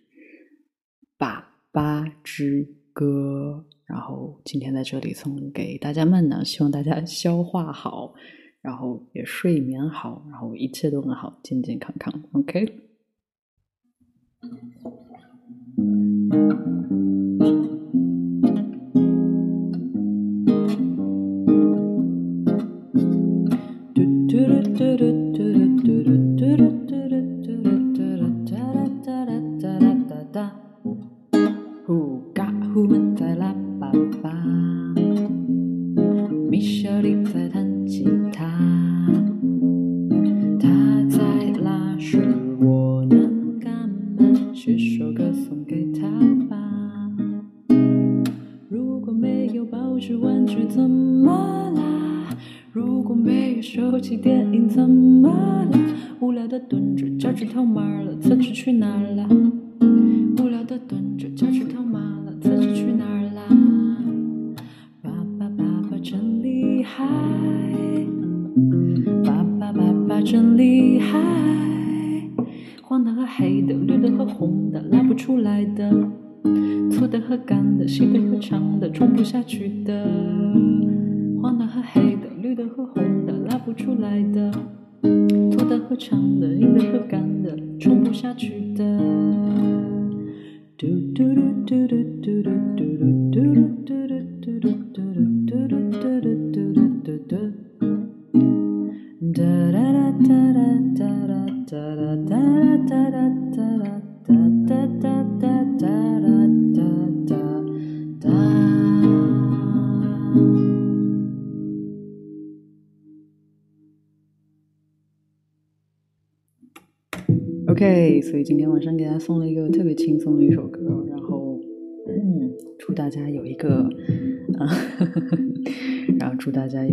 [1.18, 3.64] 爸爸之歌》。
[3.86, 8.14] 然后今天在这里送给大家们呢，希望大家消化好，
[8.62, 12.22] 然后也睡眠好，然后一切都很好，健健康康。
[12.32, 12.72] OK。
[31.86, 33.90] 呼卡呼们在拉粑
[34.22, 34.30] 粑，
[36.48, 38.79] 米小弟在弹吉他。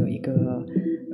[0.08, 0.66] 一个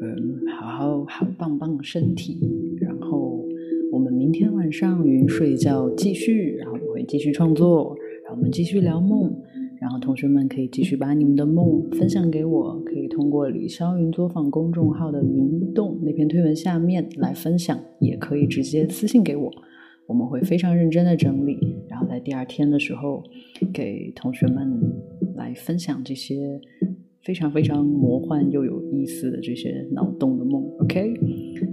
[0.02, 2.40] 嗯，好好好棒棒身体，
[2.80, 3.46] 然后
[3.92, 9.34] 我们明天晚上云睡觉继续，然后我会继续创作，然后我们继续聊梦。
[9.82, 19.52] 然后同学们可以继续把你们的梦分享给我，可以通过李霄云作坊公众号的云动那篇推文下面来分享，也可以直接私信给我，
[20.08, 23.22] 我们会非常认真的整理，然后在第二天的时候
[23.74, 24.80] 给同学们
[25.36, 26.62] 来分享这些
[27.24, 30.62] 非常非常魔幻又有意思的这些脑洞的梦。
[30.80, 31.14] OK，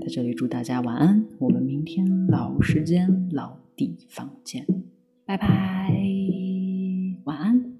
[0.00, 4.64] 在这里祝大家晚安，我们明天老时间老地方见，
[5.24, 5.92] 拜拜，
[7.24, 7.79] 晚安。